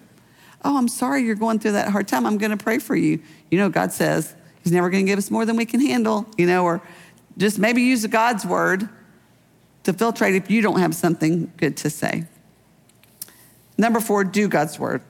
Oh, 0.65 0.79
I'm 0.79 0.89
sorry 0.89 1.25
you're 1.25 1.35
going 1.35 1.59
through 1.59 1.73
that 1.73 1.89
hard 1.89 2.09
time. 2.09 2.25
I'm 2.25 2.39
going 2.39 2.57
to 2.57 2.65
pray 2.65 2.79
for 2.79 2.97
you. 2.97 3.21
You 3.51 3.59
know, 3.59 3.69
God 3.69 3.93
says 3.93 4.35
He's 4.65 4.73
never 4.73 4.91
going 4.91 5.05
to 5.05 5.11
give 5.11 5.19
us 5.19 5.31
more 5.31 5.45
than 5.45 5.57
we 5.57 5.67
can 5.67 5.81
handle, 5.81 6.27
you 6.37 6.47
know, 6.47 6.65
or 6.65 6.83
just 7.37 7.59
maybe 7.59 7.83
use 7.83 8.05
God's 8.07 8.45
word 8.47 8.89
to 9.85 9.93
filtrate 9.93 10.35
if 10.35 10.51
you 10.51 10.63
don't 10.63 10.81
have 10.81 10.95
something 10.95 11.53
good 11.59 11.77
to 11.79 11.91
say. 11.91 12.25
Number 13.77 14.01
four, 14.01 14.25
do 14.25 14.49
God's 14.49 14.79
word. 14.79 15.03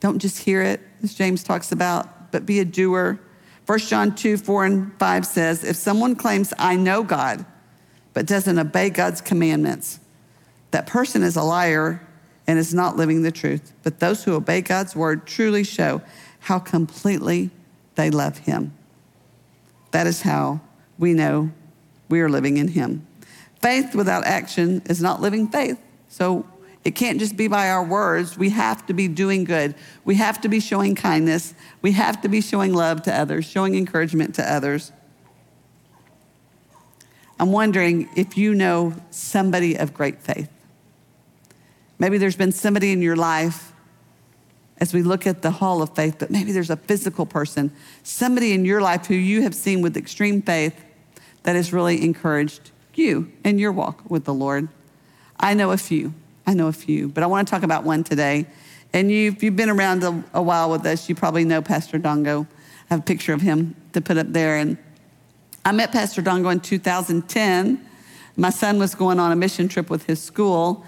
Don't 0.00 0.18
just 0.18 0.42
hear 0.42 0.62
it, 0.62 0.80
as 1.02 1.14
James 1.14 1.42
talks 1.42 1.70
about, 1.70 2.32
but 2.32 2.46
be 2.46 2.60
a 2.60 2.64
doer. 2.64 3.20
1 3.66 3.78
John 3.80 4.14
2, 4.14 4.38
4 4.38 4.64
and 4.64 4.98
5 4.98 5.26
says, 5.26 5.64
If 5.64 5.76
someone 5.76 6.16
claims, 6.16 6.54
I 6.58 6.76
know 6.76 7.02
God, 7.02 7.44
but 8.14 8.26
doesn't 8.26 8.58
obey 8.58 8.90
God's 8.90 9.20
commandments, 9.20 10.00
that 10.70 10.86
person 10.86 11.22
is 11.22 11.36
a 11.36 11.42
liar 11.42 12.06
and 12.46 12.58
is 12.58 12.72
not 12.72 12.96
living 12.96 13.22
the 13.22 13.30
truth. 13.30 13.72
But 13.82 14.00
those 14.00 14.24
who 14.24 14.32
obey 14.34 14.62
God's 14.62 14.96
word 14.96 15.26
truly 15.26 15.62
show 15.62 16.00
how 16.40 16.58
completely 16.58 17.50
they 17.94 18.10
love 18.10 18.38
Him. 18.38 18.72
That 19.90 20.06
is 20.06 20.22
how 20.22 20.60
we 20.98 21.12
know 21.14 21.52
we 22.08 22.20
are 22.20 22.28
living 22.28 22.56
in 22.56 22.68
Him. 22.68 23.06
Faith 23.60 23.94
without 23.94 24.24
action 24.24 24.82
is 24.86 25.00
not 25.00 25.20
living 25.20 25.48
faith. 25.48 25.78
So 26.08 26.46
it 26.84 26.96
can't 26.96 27.20
just 27.20 27.36
be 27.36 27.46
by 27.46 27.70
our 27.70 27.84
words. 27.84 28.36
We 28.36 28.50
have 28.50 28.84
to 28.86 28.92
be 28.92 29.06
doing 29.06 29.44
good. 29.44 29.74
We 30.04 30.16
have 30.16 30.40
to 30.40 30.48
be 30.48 30.58
showing 30.58 30.94
kindness. 30.94 31.54
We 31.80 31.92
have 31.92 32.20
to 32.22 32.28
be 32.28 32.40
showing 32.40 32.74
love 32.74 33.02
to 33.02 33.14
others, 33.14 33.44
showing 33.44 33.76
encouragement 33.76 34.34
to 34.36 34.52
others. 34.52 34.90
I'm 37.38 37.52
wondering 37.52 38.08
if 38.16 38.36
you 38.36 38.54
know 38.54 38.94
somebody 39.10 39.76
of 39.76 39.94
great 39.94 40.20
faith. 40.22 40.48
Maybe 41.98 42.18
there's 42.18 42.36
been 42.36 42.52
somebody 42.52 42.92
in 42.92 43.00
your 43.00 43.16
life 43.16 43.71
as 44.78 44.92
we 44.92 45.02
look 45.02 45.26
at 45.26 45.42
the 45.42 45.50
hall 45.50 45.82
of 45.82 45.94
faith, 45.94 46.16
but 46.18 46.30
maybe 46.30 46.52
there's 46.52 46.70
a 46.70 46.76
physical 46.76 47.26
person, 47.26 47.70
somebody 48.02 48.52
in 48.52 48.64
your 48.64 48.80
life 48.80 49.06
who 49.06 49.14
you 49.14 49.42
have 49.42 49.54
seen 49.54 49.82
with 49.82 49.96
extreme 49.96 50.42
faith 50.42 50.84
that 51.44 51.54
has 51.54 51.72
really 51.72 52.02
encouraged 52.02 52.70
you 52.94 53.30
in 53.44 53.58
your 53.58 53.72
walk 53.72 54.02
with 54.10 54.24
the 54.24 54.34
Lord. 54.34 54.68
I 55.38 55.54
know 55.54 55.70
a 55.70 55.76
few. 55.76 56.14
I 56.46 56.54
know 56.54 56.68
a 56.68 56.72
few, 56.72 57.08
but 57.08 57.22
I 57.22 57.26
want 57.26 57.46
to 57.46 57.50
talk 57.50 57.62
about 57.62 57.84
one 57.84 58.04
today. 58.04 58.46
And 58.92 59.10
you, 59.10 59.30
if 59.30 59.42
you've 59.42 59.56
been 59.56 59.70
around 59.70 60.02
a, 60.04 60.24
a 60.34 60.42
while 60.42 60.70
with 60.70 60.84
us, 60.86 61.08
you 61.08 61.14
probably 61.14 61.44
know 61.44 61.62
Pastor 61.62 61.98
Dongo. 61.98 62.46
I 62.90 62.94
have 62.94 63.00
a 63.00 63.02
picture 63.04 63.32
of 63.32 63.40
him 63.40 63.74
to 63.92 64.00
put 64.00 64.18
up 64.18 64.32
there. 64.32 64.56
And 64.56 64.76
I 65.64 65.72
met 65.72 65.92
Pastor 65.92 66.22
Dongo 66.22 66.50
in 66.52 66.60
2010. 66.60 67.88
My 68.36 68.50
son 68.50 68.78
was 68.78 68.94
going 68.94 69.18
on 69.18 69.32
a 69.32 69.36
mission 69.36 69.68
trip 69.68 69.88
with 69.88 70.06
his 70.06 70.20
school, 70.20 70.84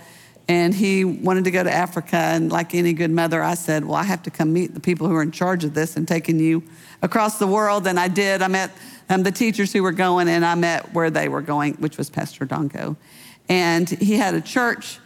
and 0.48 0.74
he 0.74 1.04
wanted 1.04 1.44
to 1.44 1.50
go 1.50 1.62
to 1.62 1.72
Africa. 1.72 2.16
And 2.16 2.52
like 2.52 2.74
any 2.74 2.92
good 2.92 3.10
mother, 3.10 3.42
I 3.42 3.54
said, 3.54 3.84
Well, 3.84 3.96
I 3.96 4.02
have 4.02 4.22
to 4.24 4.30
come 4.30 4.52
meet 4.52 4.74
the 4.74 4.80
people 4.80 5.08
who 5.08 5.14
are 5.14 5.22
in 5.22 5.32
charge 5.32 5.64
of 5.64 5.74
this 5.74 5.96
and 5.96 6.06
taking 6.06 6.38
you 6.38 6.62
across 7.02 7.38
the 7.38 7.46
world. 7.46 7.86
And 7.86 7.98
I 7.98 8.08
did. 8.08 8.42
I 8.42 8.48
met 8.48 8.70
um, 9.08 9.22
the 9.22 9.32
teachers 9.32 9.72
who 9.72 9.82
were 9.82 9.92
going, 9.92 10.28
and 10.28 10.44
I 10.44 10.54
met 10.54 10.92
where 10.92 11.10
they 11.10 11.28
were 11.28 11.42
going, 11.42 11.74
which 11.74 11.96
was 11.96 12.10
Pastor 12.10 12.46
Dongo. 12.46 12.96
And 13.48 13.88
he 13.88 14.14
had 14.14 14.34
a 14.34 14.40
church 14.40 14.98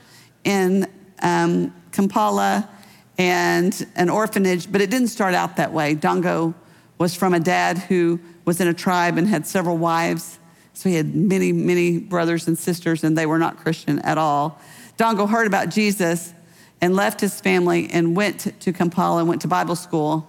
in 0.45 0.87
um, 1.23 1.75
Kampala 1.93 2.69
and 3.17 3.87
an 3.97 4.09
orphanage, 4.09 4.71
but 4.71 4.81
it 4.81 4.91
didn't 4.91 5.09
start 5.09 5.35
out 5.35 5.57
that 5.57 5.73
way. 5.73 5.95
Dongo 5.95 6.55
was 6.99 7.15
from 7.15 7.35
a 7.35 7.41
dad 7.41 7.79
who 7.79 8.21
was 8.45 8.61
in 8.61 8.69
a 8.69 8.75
tribe 8.75 9.19
and 9.19 9.27
had 9.29 9.47
several 9.47 9.77
wives. 9.77 10.39
So 10.73 10.89
he 10.89 10.95
had 10.95 11.15
many, 11.15 11.53
many 11.53 11.99
brothers 11.99 12.47
and 12.47 12.57
sisters, 12.57 13.03
and 13.03 13.19
they 13.19 13.27
were 13.27 13.39
not 13.39 13.57
Christian 13.57 13.99
at 14.01 14.19
all. 14.19 14.61
Dongo 14.99 15.29
heard 15.29 15.47
about 15.47 15.71
Jesus 15.71 16.35
and 16.81 16.95
left 16.95 17.21
his 17.21 17.41
family 17.41 17.89
and 17.91 18.17
went 18.17 18.61
to 18.61 18.73
Kampala 18.73 19.21
and 19.21 19.29
went 19.29 19.41
to 19.43 19.49
Bible 19.49 19.77
school 19.77 20.29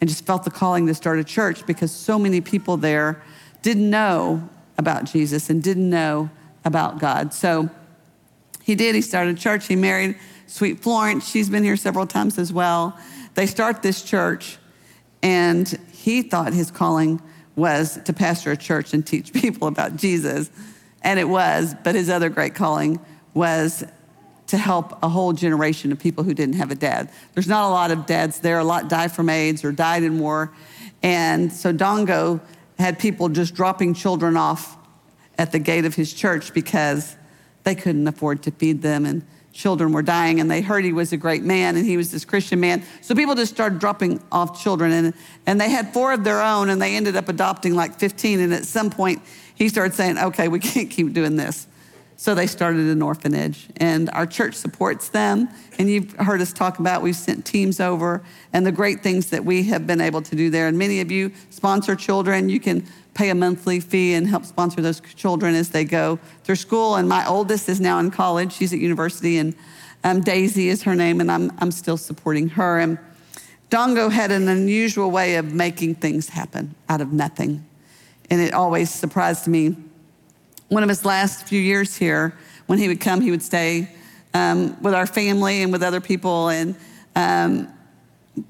and 0.00 0.08
just 0.08 0.24
felt 0.24 0.42
the 0.44 0.50
calling 0.50 0.86
to 0.86 0.94
start 0.94 1.18
a 1.18 1.24
church 1.24 1.66
because 1.66 1.92
so 1.92 2.18
many 2.18 2.40
people 2.40 2.78
there 2.78 3.22
didn't 3.60 3.88
know 3.88 4.48
about 4.78 5.04
Jesus 5.04 5.50
and 5.50 5.62
didn't 5.62 5.88
know 5.88 6.30
about 6.64 6.98
God. 6.98 7.34
So 7.34 7.68
he 8.62 8.74
did. 8.74 8.94
He 8.94 9.02
started 9.02 9.36
a 9.36 9.38
church. 9.38 9.66
He 9.66 9.76
married 9.76 10.16
Sweet 10.46 10.80
Florence. 10.80 11.28
She's 11.28 11.50
been 11.50 11.62
here 11.62 11.76
several 11.76 12.06
times 12.06 12.38
as 12.38 12.52
well. 12.52 12.98
They 13.34 13.46
start 13.46 13.82
this 13.82 14.02
church, 14.02 14.58
and 15.22 15.78
he 15.92 16.22
thought 16.22 16.52
his 16.52 16.70
calling 16.70 17.20
was 17.54 18.00
to 18.04 18.12
pastor 18.12 18.52
a 18.52 18.56
church 18.56 18.94
and 18.94 19.06
teach 19.06 19.32
people 19.34 19.68
about 19.68 19.96
Jesus. 19.96 20.50
And 21.02 21.20
it 21.20 21.28
was, 21.28 21.74
but 21.84 21.94
his 21.94 22.08
other 22.08 22.30
great 22.30 22.54
calling 22.54 22.98
was 23.34 23.84
to 24.48 24.58
help 24.58 25.00
a 25.02 25.08
whole 25.08 25.32
generation 25.32 25.92
of 25.92 25.98
people 25.98 26.24
who 26.24 26.34
didn't 26.34 26.56
have 26.56 26.70
a 26.70 26.74
dad. 26.74 27.08
There's 27.34 27.46
not 27.46 27.68
a 27.68 27.72
lot 27.72 27.92
of 27.92 28.06
dads 28.06 28.40
there. 28.40 28.58
A 28.58 28.64
lot 28.64 28.88
died 28.88 29.12
from 29.12 29.28
AIDS 29.28 29.64
or 29.64 29.70
died 29.70 30.02
in 30.02 30.18
war. 30.18 30.52
And 31.02 31.52
so 31.52 31.72
Dongo 31.72 32.40
had 32.78 32.98
people 32.98 33.28
just 33.28 33.54
dropping 33.54 33.94
children 33.94 34.36
off 34.36 34.76
at 35.38 35.52
the 35.52 35.58
gate 35.58 35.84
of 35.84 35.94
his 35.94 36.12
church 36.12 36.52
because 36.52 37.16
they 37.62 37.74
couldn't 37.74 38.06
afford 38.08 38.42
to 38.42 38.50
feed 38.50 38.82
them 38.82 39.06
and 39.06 39.24
children 39.52 39.92
were 39.92 40.02
dying 40.02 40.40
and 40.40 40.50
they 40.50 40.60
heard 40.60 40.84
he 40.84 40.92
was 40.92 41.12
a 41.12 41.16
great 41.16 41.42
man 41.42 41.76
and 41.76 41.86
he 41.86 41.96
was 41.96 42.10
this 42.10 42.24
Christian 42.24 42.60
man. 42.60 42.82
So 43.02 43.14
people 43.14 43.34
just 43.34 43.52
started 43.52 43.78
dropping 43.78 44.22
off 44.30 44.62
children 44.62 44.92
and, 44.92 45.14
and 45.46 45.60
they 45.60 45.70
had 45.70 45.92
four 45.92 46.12
of 46.12 46.24
their 46.24 46.40
own 46.40 46.70
and 46.70 46.80
they 46.80 46.96
ended 46.96 47.16
up 47.16 47.28
adopting 47.28 47.74
like 47.74 47.98
15. 47.98 48.40
And 48.40 48.54
at 48.54 48.64
some 48.64 48.90
point 48.90 49.22
he 49.54 49.68
started 49.68 49.94
saying, 49.94 50.18
okay, 50.18 50.48
we 50.48 50.58
can't 50.58 50.90
keep 50.90 51.12
doing 51.12 51.36
this. 51.36 51.66
So 52.20 52.34
they 52.34 52.46
started 52.46 52.84
an 52.84 53.00
orphanage, 53.00 53.68
and 53.78 54.10
our 54.10 54.26
church 54.26 54.54
supports 54.54 55.08
them. 55.08 55.48
And 55.78 55.88
you've 55.88 56.12
heard 56.16 56.42
us 56.42 56.52
talk 56.52 56.78
about 56.78 57.00
we've 57.00 57.16
sent 57.16 57.46
teams 57.46 57.80
over 57.80 58.20
and 58.52 58.66
the 58.66 58.72
great 58.72 59.02
things 59.02 59.30
that 59.30 59.42
we 59.42 59.62
have 59.62 59.86
been 59.86 60.02
able 60.02 60.20
to 60.20 60.36
do 60.36 60.50
there. 60.50 60.68
And 60.68 60.76
many 60.76 61.00
of 61.00 61.10
you 61.10 61.32
sponsor 61.48 61.96
children. 61.96 62.50
You 62.50 62.60
can 62.60 62.84
pay 63.14 63.30
a 63.30 63.34
monthly 63.34 63.80
fee 63.80 64.12
and 64.12 64.26
help 64.26 64.44
sponsor 64.44 64.82
those 64.82 65.00
children 65.00 65.54
as 65.54 65.70
they 65.70 65.82
go 65.82 66.18
through 66.44 66.56
school. 66.56 66.96
And 66.96 67.08
my 67.08 67.26
oldest 67.26 67.70
is 67.70 67.80
now 67.80 67.98
in 68.00 68.10
college, 68.10 68.52
she's 68.52 68.74
at 68.74 68.80
university, 68.80 69.38
and 69.38 69.54
um, 70.04 70.20
Daisy 70.20 70.68
is 70.68 70.82
her 70.82 70.94
name, 70.94 71.22
and 71.22 71.32
I'm, 71.32 71.50
I'm 71.58 71.70
still 71.70 71.96
supporting 71.96 72.50
her. 72.50 72.80
And 72.80 72.98
Dongo 73.70 74.12
had 74.12 74.30
an 74.30 74.46
unusual 74.46 75.10
way 75.10 75.36
of 75.36 75.54
making 75.54 75.94
things 75.94 76.28
happen 76.28 76.74
out 76.86 77.00
of 77.00 77.14
nothing. 77.14 77.64
And 78.28 78.42
it 78.42 78.52
always 78.52 78.90
surprised 78.90 79.46
me 79.46 79.74
one 80.70 80.84
of 80.84 80.88
his 80.88 81.04
last 81.04 81.46
few 81.46 81.60
years 81.60 81.96
here, 81.96 82.32
when 82.66 82.78
he 82.78 82.88
would 82.88 83.00
come, 83.00 83.20
he 83.20 83.30
would 83.30 83.42
stay 83.42 83.88
um, 84.32 84.80
with 84.80 84.94
our 84.94 85.06
family 85.06 85.62
and 85.62 85.72
with 85.72 85.82
other 85.82 86.00
people. 86.00 86.48
And 86.48 86.76
um, 87.16 87.68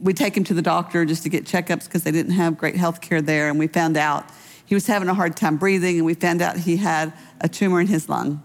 we'd 0.00 0.18
take 0.18 0.37
him 0.37 0.44
to 0.44 0.54
the 0.54 0.62
doctor 0.62 1.04
just 1.06 1.22
to 1.24 1.30
get 1.30 1.44
checkups 1.44 1.87
because 1.87 2.04
they 2.04 2.12
didn't 2.12 2.33
have 2.33 2.59
great 2.59 2.76
health 2.76 3.00
care 3.00 3.22
there. 3.22 3.48
And 3.48 3.59
we 3.59 3.66
found 3.66 3.96
out 3.96 4.26
he 4.66 4.74
was 4.74 4.87
having 4.87 5.09
a 5.09 5.14
hard 5.14 5.35
time 5.35 5.56
breathing, 5.56 5.96
and 5.96 6.04
we 6.04 6.14
found 6.14 6.42
out 6.42 6.59
he 6.59 6.76
had 6.76 7.12
a 7.40 7.48
tumor 7.48 7.80
in 7.80 7.87
his 7.87 8.09
lung. 8.09 8.42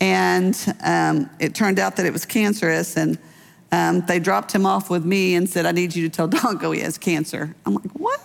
And 0.00 0.56
um, 0.84 1.28
it 1.40 1.54
turned 1.56 1.80
out 1.80 1.96
that 1.96 2.06
it 2.06 2.12
was 2.12 2.24
cancerous. 2.24 2.96
And 2.96 3.18
um, 3.72 4.02
they 4.06 4.20
dropped 4.20 4.52
him 4.52 4.64
off 4.64 4.90
with 4.90 5.04
me 5.04 5.34
and 5.34 5.50
said, 5.50 5.66
I 5.66 5.72
need 5.72 5.96
you 5.96 6.08
to 6.08 6.14
tell 6.14 6.28
Dongo 6.28 6.72
he 6.72 6.82
has 6.82 6.98
cancer. 6.98 7.54
I'm 7.66 7.74
like, 7.74 7.90
what? 7.94 8.20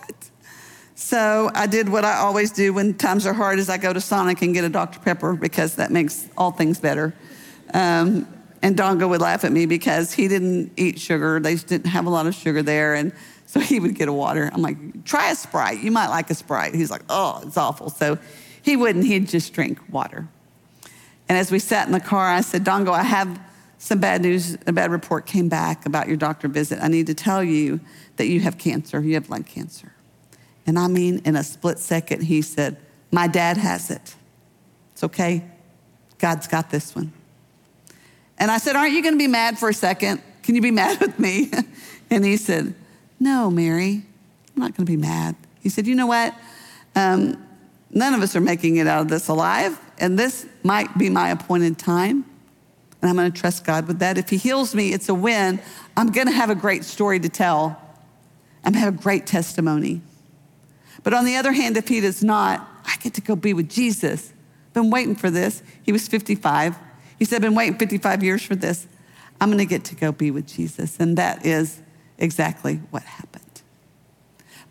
So 0.99 1.51
I 1.53 1.67
did 1.67 1.89
what 1.89 2.05
I 2.05 2.15
always 2.15 2.49
do 2.49 2.73
when 2.73 2.95
times 2.95 3.27
are 3.27 3.33
hard 3.33 3.59
is 3.59 3.69
I 3.69 3.77
go 3.77 3.93
to 3.93 4.01
Sonic 4.01 4.41
and 4.41 4.51
get 4.51 4.63
a 4.63 4.69
Dr. 4.69 4.97
Pepper 4.97 5.35
because 5.35 5.75
that 5.75 5.91
makes 5.91 6.27
all 6.35 6.49
things 6.49 6.79
better. 6.79 7.13
Um, 7.71 8.27
and 8.63 8.75
Dongo 8.75 9.07
would 9.07 9.21
laugh 9.21 9.43
at 9.43 9.51
me 9.51 9.67
because 9.67 10.11
he 10.11 10.27
didn't 10.27 10.71
eat 10.75 10.99
sugar. 10.99 11.39
They 11.39 11.53
didn't 11.53 11.85
have 11.85 12.07
a 12.07 12.09
lot 12.09 12.25
of 12.25 12.33
sugar 12.33 12.63
there. 12.63 12.95
And 12.95 13.13
so 13.45 13.59
he 13.59 13.79
would 13.79 13.93
get 13.93 14.07
a 14.07 14.11
water. 14.11 14.49
I'm 14.51 14.63
like, 14.63 15.05
try 15.05 15.29
a 15.29 15.35
Sprite. 15.35 15.83
You 15.83 15.91
might 15.91 16.07
like 16.07 16.31
a 16.31 16.33
Sprite. 16.33 16.73
He's 16.73 16.89
like, 16.89 17.03
oh, 17.09 17.43
it's 17.45 17.57
awful. 17.57 17.91
So 17.91 18.17
he 18.63 18.75
wouldn't. 18.75 19.05
He'd 19.05 19.27
just 19.27 19.53
drink 19.53 19.77
water. 19.91 20.27
And 21.29 21.37
as 21.37 21.51
we 21.51 21.59
sat 21.59 21.85
in 21.85 21.93
the 21.93 21.99
car, 21.99 22.27
I 22.27 22.41
said, 22.41 22.63
Dongo, 22.63 22.89
I 22.89 23.03
have 23.03 23.39
some 23.77 23.99
bad 23.99 24.23
news. 24.23 24.57
A 24.65 24.73
bad 24.73 24.89
report 24.89 25.27
came 25.27 25.47
back 25.47 25.85
about 25.85 26.07
your 26.07 26.17
doctor 26.17 26.47
visit. 26.47 26.79
I 26.81 26.87
need 26.87 27.05
to 27.05 27.13
tell 27.13 27.43
you 27.43 27.81
that 28.15 28.25
you 28.25 28.39
have 28.39 28.57
cancer. 28.57 28.99
You 28.99 29.13
have 29.13 29.29
lung 29.29 29.43
cancer. 29.43 29.91
And 30.67 30.77
I 30.77 30.87
mean, 30.87 31.21
in 31.23 31.37
a 31.37 31.43
split 31.43 31.79
second, 31.79 32.23
he 32.23 32.41
said, 32.41 32.77
My 33.11 33.27
dad 33.27 33.55
has 33.55 33.89
it. 33.89 34.15
It's 34.91 35.03
okay. 35.05 35.43
God's 36.19 36.47
got 36.47 36.69
this 36.69 36.93
one. 36.93 37.13
And 38.37 38.51
I 38.51 38.57
said, 38.57 38.75
Aren't 38.75 38.91
you 38.91 39.01
going 39.01 39.13
to 39.13 39.19
be 39.19 39.27
mad 39.27 39.57
for 39.57 39.69
a 39.69 39.73
second? 39.73 40.21
Can 40.43 40.55
you 40.55 40.61
be 40.61 40.71
mad 40.71 40.99
with 40.99 41.17
me? 41.17 41.51
and 42.09 42.25
he 42.25 42.35
said, 42.35 42.75
No, 43.19 43.49
Mary, 43.49 44.03
I'm 44.55 44.61
not 44.61 44.75
going 44.75 44.85
to 44.85 44.91
be 44.91 44.97
mad. 44.97 45.35
He 45.61 45.69
said, 45.69 45.87
You 45.87 45.95
know 45.95 46.07
what? 46.07 46.35
Um, 46.95 47.41
none 47.89 48.13
of 48.13 48.21
us 48.21 48.35
are 48.35 48.41
making 48.41 48.75
it 48.75 48.87
out 48.87 49.01
of 49.01 49.07
this 49.07 49.29
alive, 49.29 49.79
and 49.99 50.19
this 50.19 50.45
might 50.63 50.97
be 50.97 51.09
my 51.09 51.29
appointed 51.29 51.77
time. 51.77 52.25
And 53.01 53.09
I'm 53.09 53.15
going 53.15 53.31
to 53.31 53.39
trust 53.39 53.63
God 53.63 53.87
with 53.87 53.99
that. 53.99 54.17
If 54.17 54.29
He 54.29 54.37
heals 54.37 54.75
me, 54.75 54.91
it's 54.91 55.07
a 55.07 55.13
win. 55.13 55.61
I'm 55.95 56.11
going 56.11 56.27
to 56.27 56.33
have 56.33 56.49
a 56.49 56.55
great 56.55 56.83
story 56.83 57.19
to 57.19 57.29
tell. 57.29 57.79
I'm 58.65 58.73
going 58.73 58.81
to 58.81 58.85
have 58.91 58.95
a 58.95 59.01
great 59.01 59.25
testimony. 59.27 60.01
But 61.03 61.13
on 61.13 61.25
the 61.25 61.35
other 61.35 61.51
hand, 61.51 61.77
if 61.77 61.87
he 61.87 62.01
does 62.01 62.23
not, 62.23 62.67
I 62.85 62.95
get 62.97 63.13
to 63.15 63.21
go 63.21 63.35
be 63.35 63.53
with 63.53 63.69
Jesus. 63.69 64.33
Been 64.73 64.89
waiting 64.89 65.15
for 65.15 65.29
this. 65.29 65.63
He 65.83 65.91
was 65.91 66.07
55. 66.07 66.75
He 67.19 67.25
said, 67.25 67.37
I've 67.37 67.41
Been 67.41 67.55
waiting 67.55 67.77
55 67.77 68.23
years 68.23 68.43
for 68.43 68.55
this. 68.55 68.87
I'm 69.39 69.49
going 69.49 69.59
to 69.59 69.65
get 69.65 69.83
to 69.85 69.95
go 69.95 70.11
be 70.11 70.31
with 70.31 70.47
Jesus. 70.47 70.99
And 70.99 71.17
that 71.17 71.45
is 71.45 71.81
exactly 72.17 72.77
what 72.89 73.03
happened. 73.03 73.43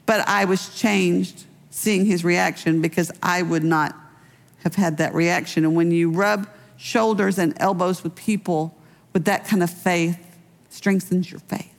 But 0.07 0.27
I 0.29 0.45
was 0.45 0.75
changed 0.75 1.45
seeing 1.71 2.07
his 2.07 2.25
reaction 2.25 2.81
because 2.81 3.11
I 3.23 3.43
would 3.43 3.65
not 3.65 3.95
have 4.65 4.75
had 4.75 4.99
that 4.99 5.15
reaction. 5.15 5.65
And 5.65 5.77
when 5.77 5.91
you 5.91 6.11
rub 6.11 6.49
shoulders 6.77 7.39
and 7.39 7.55
elbows 7.59 8.03
with 8.03 8.15
people 8.15 8.77
with 9.13 9.25
that 9.25 9.47
kind 9.47 9.63
of 9.63 9.71
faith, 9.71 10.19
strengthens 10.71 11.31
your 11.31 11.41
faith. 11.41 11.73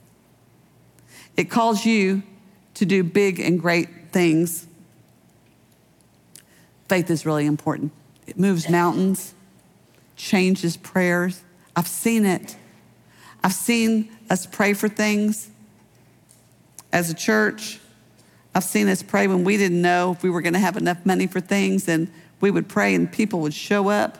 It 1.36 1.50
calls 1.50 1.84
you 1.84 2.22
to 2.74 2.84
do 2.84 3.02
big 3.02 3.40
and 3.40 3.60
great 3.60 3.88
things, 4.12 4.66
faith 6.88 7.10
is 7.10 7.26
really 7.26 7.46
important. 7.46 7.92
It 8.26 8.38
moves 8.38 8.68
mountains, 8.68 9.34
changes 10.16 10.76
prayers. 10.76 11.42
I've 11.76 11.86
seen 11.86 12.26
it. 12.26 12.56
I've 13.42 13.54
seen 13.54 14.10
us 14.28 14.46
pray 14.46 14.74
for 14.74 14.88
things 14.88 15.50
as 16.92 17.10
a 17.10 17.14
church. 17.14 17.78
I've 18.54 18.64
seen 18.64 18.88
us 18.88 19.02
pray 19.02 19.28
when 19.28 19.44
we 19.44 19.56
didn't 19.56 19.80
know 19.80 20.12
if 20.12 20.22
we 20.22 20.30
were 20.30 20.40
going 20.40 20.54
to 20.54 20.58
have 20.58 20.76
enough 20.76 21.04
money 21.06 21.26
for 21.26 21.40
things, 21.40 21.88
and 21.88 22.10
we 22.40 22.50
would 22.50 22.68
pray, 22.68 22.94
and 22.94 23.10
people 23.10 23.40
would 23.40 23.54
show 23.54 23.88
up 23.88 24.18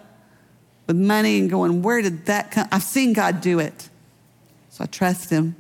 with 0.87 0.97
money 0.97 1.39
and 1.39 1.51
going, 1.51 1.83
Where 1.83 2.01
did 2.03 2.27
that 2.27 2.51
come? 2.51 2.69
I've 2.71 2.83
seen 2.83 3.13
God 3.13 3.41
do 3.41 3.59
it. 3.59 3.89
So 4.71 4.85
I 4.85 4.87
trust 4.87 5.31
Him. 5.31 5.57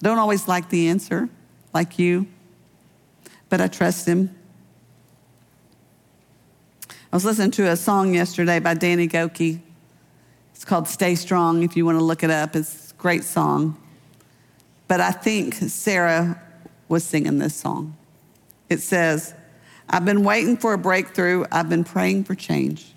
I 0.00 0.04
Don't 0.04 0.18
always 0.18 0.48
like 0.48 0.70
the 0.70 0.88
answer, 0.88 1.28
like 1.74 1.98
you 1.98 2.26
but 3.48 3.60
I 3.60 3.68
trust 3.68 4.06
him. 4.06 4.34
I 6.88 7.16
was 7.16 7.24
listening 7.24 7.52
to 7.52 7.70
a 7.70 7.76
song 7.76 8.14
yesterday 8.14 8.58
by 8.58 8.74
Danny 8.74 9.08
Gokey. 9.08 9.60
It's 10.54 10.64
called 10.64 10.88
Stay 10.88 11.14
Strong, 11.14 11.62
if 11.62 11.76
you 11.76 11.84
want 11.84 11.98
to 11.98 12.04
look 12.04 12.22
it 12.22 12.30
up. 12.30 12.56
It's 12.56 12.92
a 12.92 12.94
great 12.94 13.24
song. 13.24 13.80
But 14.88 15.00
I 15.00 15.12
think 15.12 15.54
Sarah 15.54 16.40
was 16.88 17.04
singing 17.04 17.38
this 17.38 17.54
song. 17.54 17.96
It 18.68 18.80
says, 18.80 19.34
I've 19.88 20.04
been 20.04 20.24
waiting 20.24 20.56
for 20.56 20.72
a 20.72 20.78
breakthrough. 20.78 21.44
I've 21.52 21.68
been 21.68 21.84
praying 21.84 22.24
for 22.24 22.34
change. 22.34 22.92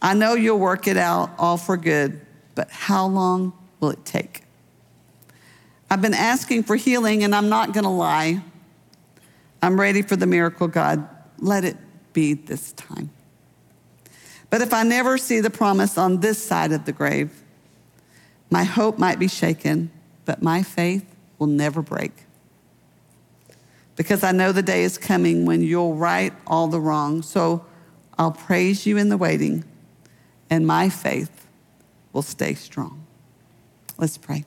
I 0.00 0.14
know 0.14 0.34
you'll 0.34 0.58
work 0.58 0.86
it 0.86 0.96
out 0.96 1.30
all 1.38 1.56
for 1.56 1.76
good, 1.76 2.20
but 2.54 2.70
how 2.70 3.06
long 3.06 3.52
will 3.80 3.90
it 3.90 4.04
take? 4.04 4.42
I've 5.90 6.02
been 6.02 6.14
asking 6.14 6.64
for 6.64 6.76
healing, 6.76 7.24
and 7.24 7.34
I'm 7.34 7.48
not 7.48 7.72
going 7.72 7.84
to 7.84 7.90
lie. 7.90 8.42
I'm 9.64 9.80
ready 9.80 10.02
for 10.02 10.14
the 10.14 10.26
miracle, 10.26 10.68
God. 10.68 11.08
Let 11.38 11.64
it 11.64 11.78
be 12.12 12.34
this 12.34 12.72
time. 12.72 13.08
But 14.50 14.60
if 14.60 14.74
I 14.74 14.82
never 14.82 15.16
see 15.16 15.40
the 15.40 15.48
promise 15.48 15.96
on 15.96 16.20
this 16.20 16.40
side 16.40 16.70
of 16.72 16.84
the 16.84 16.92
grave, 16.92 17.30
my 18.50 18.64
hope 18.64 18.98
might 18.98 19.18
be 19.18 19.26
shaken, 19.26 19.90
but 20.26 20.42
my 20.42 20.62
faith 20.62 21.06
will 21.38 21.46
never 21.46 21.80
break. 21.80 22.12
Because 23.96 24.22
I 24.22 24.32
know 24.32 24.52
the 24.52 24.62
day 24.62 24.84
is 24.84 24.98
coming 24.98 25.46
when 25.46 25.62
you'll 25.62 25.94
right 25.94 26.34
all 26.46 26.68
the 26.68 26.78
wrong. 26.78 27.22
So 27.22 27.64
I'll 28.18 28.32
praise 28.32 28.84
you 28.84 28.98
in 28.98 29.08
the 29.08 29.16
waiting, 29.16 29.64
and 30.50 30.66
my 30.66 30.90
faith 30.90 31.46
will 32.12 32.22
stay 32.22 32.52
strong. 32.52 33.06
Let's 33.96 34.18
pray. 34.18 34.44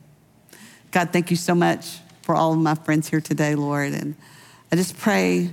God, 0.92 1.12
thank 1.12 1.32
you 1.32 1.38
so 1.38 1.56
much 1.56 1.98
for 2.22 2.36
all 2.36 2.54
of 2.54 2.60
my 2.60 2.76
friends 2.76 3.10
here 3.10 3.22
today, 3.22 3.56
Lord. 3.56 3.94
And 3.94 4.16
I 4.72 4.76
just 4.76 4.98
pray, 4.98 5.50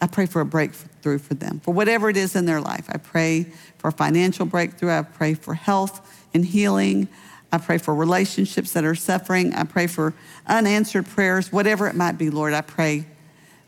I 0.00 0.06
pray 0.06 0.26
for 0.26 0.40
a 0.40 0.44
breakthrough 0.44 1.18
for 1.18 1.34
them, 1.34 1.60
for 1.60 1.72
whatever 1.72 2.08
it 2.08 2.16
is 2.16 2.34
in 2.34 2.46
their 2.46 2.60
life. 2.60 2.86
I 2.88 2.98
pray 2.98 3.46
for 3.78 3.88
a 3.88 3.92
financial 3.92 4.46
breakthrough. 4.46 4.90
I 4.90 5.02
pray 5.02 5.34
for 5.34 5.54
health 5.54 6.26
and 6.34 6.44
healing. 6.44 7.08
I 7.52 7.58
pray 7.58 7.78
for 7.78 7.94
relationships 7.94 8.72
that 8.72 8.84
are 8.84 8.94
suffering. 8.94 9.54
I 9.54 9.64
pray 9.64 9.86
for 9.86 10.14
unanswered 10.46 11.06
prayers, 11.06 11.52
whatever 11.52 11.88
it 11.88 11.94
might 11.94 12.18
be, 12.18 12.30
Lord. 12.30 12.52
I 12.52 12.60
pray 12.60 13.06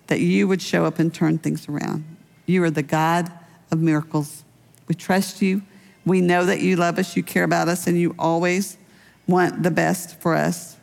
that 0.08 0.20
you 0.20 0.48
would 0.48 0.62
show 0.62 0.84
up 0.84 0.98
and 0.98 1.12
turn 1.12 1.38
things 1.38 1.68
around. 1.68 2.04
You 2.46 2.62
are 2.64 2.70
the 2.70 2.82
God 2.82 3.30
of 3.70 3.80
miracles. 3.80 4.44
We 4.88 4.94
trust 4.94 5.42
you. 5.42 5.62
We 6.04 6.20
know 6.20 6.44
that 6.44 6.60
you 6.60 6.76
love 6.76 6.98
us, 6.98 7.16
you 7.16 7.22
care 7.22 7.44
about 7.44 7.68
us, 7.68 7.86
and 7.86 7.98
you 7.98 8.14
always 8.18 8.76
want 9.28 9.62
the 9.62 9.70
best 9.70 10.20
for 10.20 10.34
us. 10.34 10.76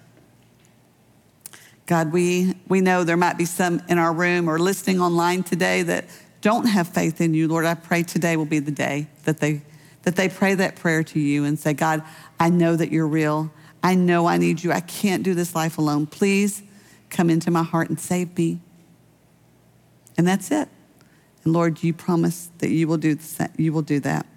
God, 1.89 2.13
we, 2.13 2.53
we 2.67 2.81
know 2.81 3.03
there 3.03 3.17
might 3.17 3.35
be 3.35 3.45
some 3.45 3.81
in 3.89 3.97
our 3.97 4.13
room 4.13 4.47
or 4.47 4.59
listening 4.59 5.01
online 5.01 5.41
today 5.41 5.81
that 5.81 6.05
don't 6.39 6.67
have 6.67 6.87
faith 6.87 7.19
in 7.19 7.33
you. 7.33 7.47
Lord, 7.47 7.65
I 7.65 7.73
pray 7.73 8.03
today 8.03 8.37
will 8.37 8.45
be 8.45 8.59
the 8.59 8.69
day 8.69 9.07
that 9.23 9.39
they, 9.39 9.63
that 10.03 10.15
they 10.15 10.29
pray 10.29 10.53
that 10.53 10.75
prayer 10.75 11.01
to 11.05 11.19
you 11.19 11.45
and 11.45 11.57
say, 11.57 11.73
God, 11.73 12.03
I 12.39 12.51
know 12.51 12.75
that 12.75 12.91
you're 12.91 13.07
real. 13.07 13.51
I 13.81 13.95
know 13.95 14.27
I 14.27 14.37
need 14.37 14.63
you. 14.63 14.71
I 14.71 14.81
can't 14.81 15.23
do 15.23 15.33
this 15.33 15.55
life 15.55 15.79
alone. 15.79 16.05
Please 16.05 16.61
come 17.09 17.27
into 17.27 17.49
my 17.49 17.63
heart 17.63 17.89
and 17.89 17.99
save 17.99 18.37
me. 18.37 18.59
And 20.15 20.27
that's 20.27 20.51
it. 20.51 20.69
And 21.43 21.53
Lord, 21.53 21.81
you 21.81 21.95
promise 21.95 22.51
that 22.59 22.69
you 22.69 22.87
will 22.87 22.97
do, 22.97 23.17
you 23.57 23.73
will 23.73 23.81
do 23.81 23.99
that. 24.01 24.27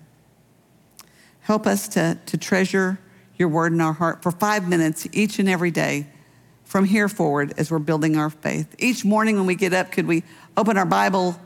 Help 1.41 1.67
us 1.67 1.87
to, 1.89 2.19
to 2.25 2.39
treasure 2.39 2.99
your 3.37 3.51
word 3.51 3.75
in 3.75 3.81
our 3.83 3.93
heart 3.93 4.23
for 4.23 4.31
five 4.31 4.67
minutes 4.67 5.07
each 5.13 5.39
and 5.39 5.51
every 5.51 5.71
day 5.71 6.07
from 6.73 6.87
here 6.87 7.07
forward 7.07 7.53
as 7.59 7.71
we're 7.71 7.79
building 7.79 8.17
our 8.17 8.31
faith. 8.31 8.75
Each 8.79 9.05
morning 9.05 9.37
when 9.37 9.45
we 9.45 9.55
get 9.55 9.75
up, 9.75 9.93
could 9.93 10.07
we 10.07 10.25
open 10.57 10.79
our 10.79 10.87
Bible 10.87 11.39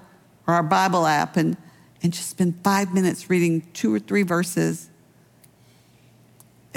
or 0.47 0.55
our 0.55 0.63
Bible 0.63 1.05
app 1.05 1.37
and, 1.37 1.57
and 2.01 2.13
just 2.13 2.31
spend 2.31 2.63
five 2.63 2.95
minutes 2.95 3.29
reading 3.29 3.67
two 3.73 3.93
or 3.93 3.99
three 3.99 4.23
verses 4.23 4.89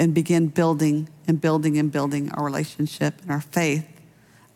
and 0.00 0.12
begin 0.12 0.48
building 0.48 1.08
and 1.28 1.40
building 1.40 1.78
and 1.78 1.92
building 1.92 2.32
our 2.32 2.44
relationship 2.44 3.22
and 3.22 3.30
our 3.30 3.40
faith 3.40 3.86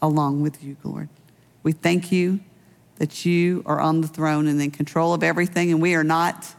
along 0.03 0.43
with 0.43 0.65
you, 0.65 0.77
Lord. 0.83 1.09
We 1.63 1.71
thank 1.71 2.11
you 2.11 2.41
that 2.97 3.25
you 3.25 3.63
are 3.65 3.81
on 3.81 4.01
the 4.01 4.09
throne 4.09 4.49
and 4.49 4.61
in 4.61 4.73
control 4.73 5.15
of 5.15 5.23
everything, 5.23 5.71
and 5.71 5.81
we 5.81 5.95
are 5.95 6.03
not. 6.03 6.53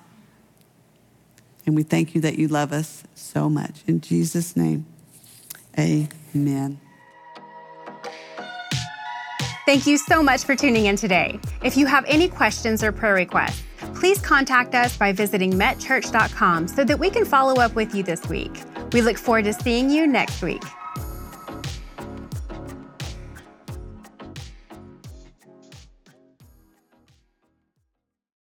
And 1.65 1.75
we 1.75 1.83
thank 1.83 2.15
you 2.15 2.21
that 2.21 2.39
you 2.39 2.47
love 2.47 2.71
us 2.71 3.03
so 3.13 3.49
much. 3.49 3.83
In 3.87 3.99
Jesus' 3.99 4.55
name, 4.55 4.85
amen. 5.77 6.79
Thank 9.65 9.87
you 9.87 9.97
so 9.97 10.21
much 10.21 10.43
for 10.43 10.55
tuning 10.55 10.85
in 10.85 10.95
today. 10.95 11.39
If 11.63 11.75
you 11.75 11.87
have 11.87 12.05
any 12.07 12.29
questions 12.29 12.83
or 12.83 12.91
prayer 12.91 13.15
requests, 13.15 13.63
please 13.95 14.21
contact 14.21 14.75
us 14.75 14.95
by 14.95 15.11
visiting 15.11 15.53
metchurch.com 15.53 16.67
so 16.67 16.83
that 16.83 16.99
we 16.99 17.09
can 17.09 17.25
follow 17.25 17.59
up 17.59 17.73
with 17.73 17.95
you 17.95 18.03
this 18.03 18.29
week. 18.29 18.61
We 18.93 19.01
look 19.01 19.17
forward 19.17 19.45
to 19.45 19.53
seeing 19.53 19.89
you 19.89 20.05
next 20.05 20.43
week. 20.43 20.61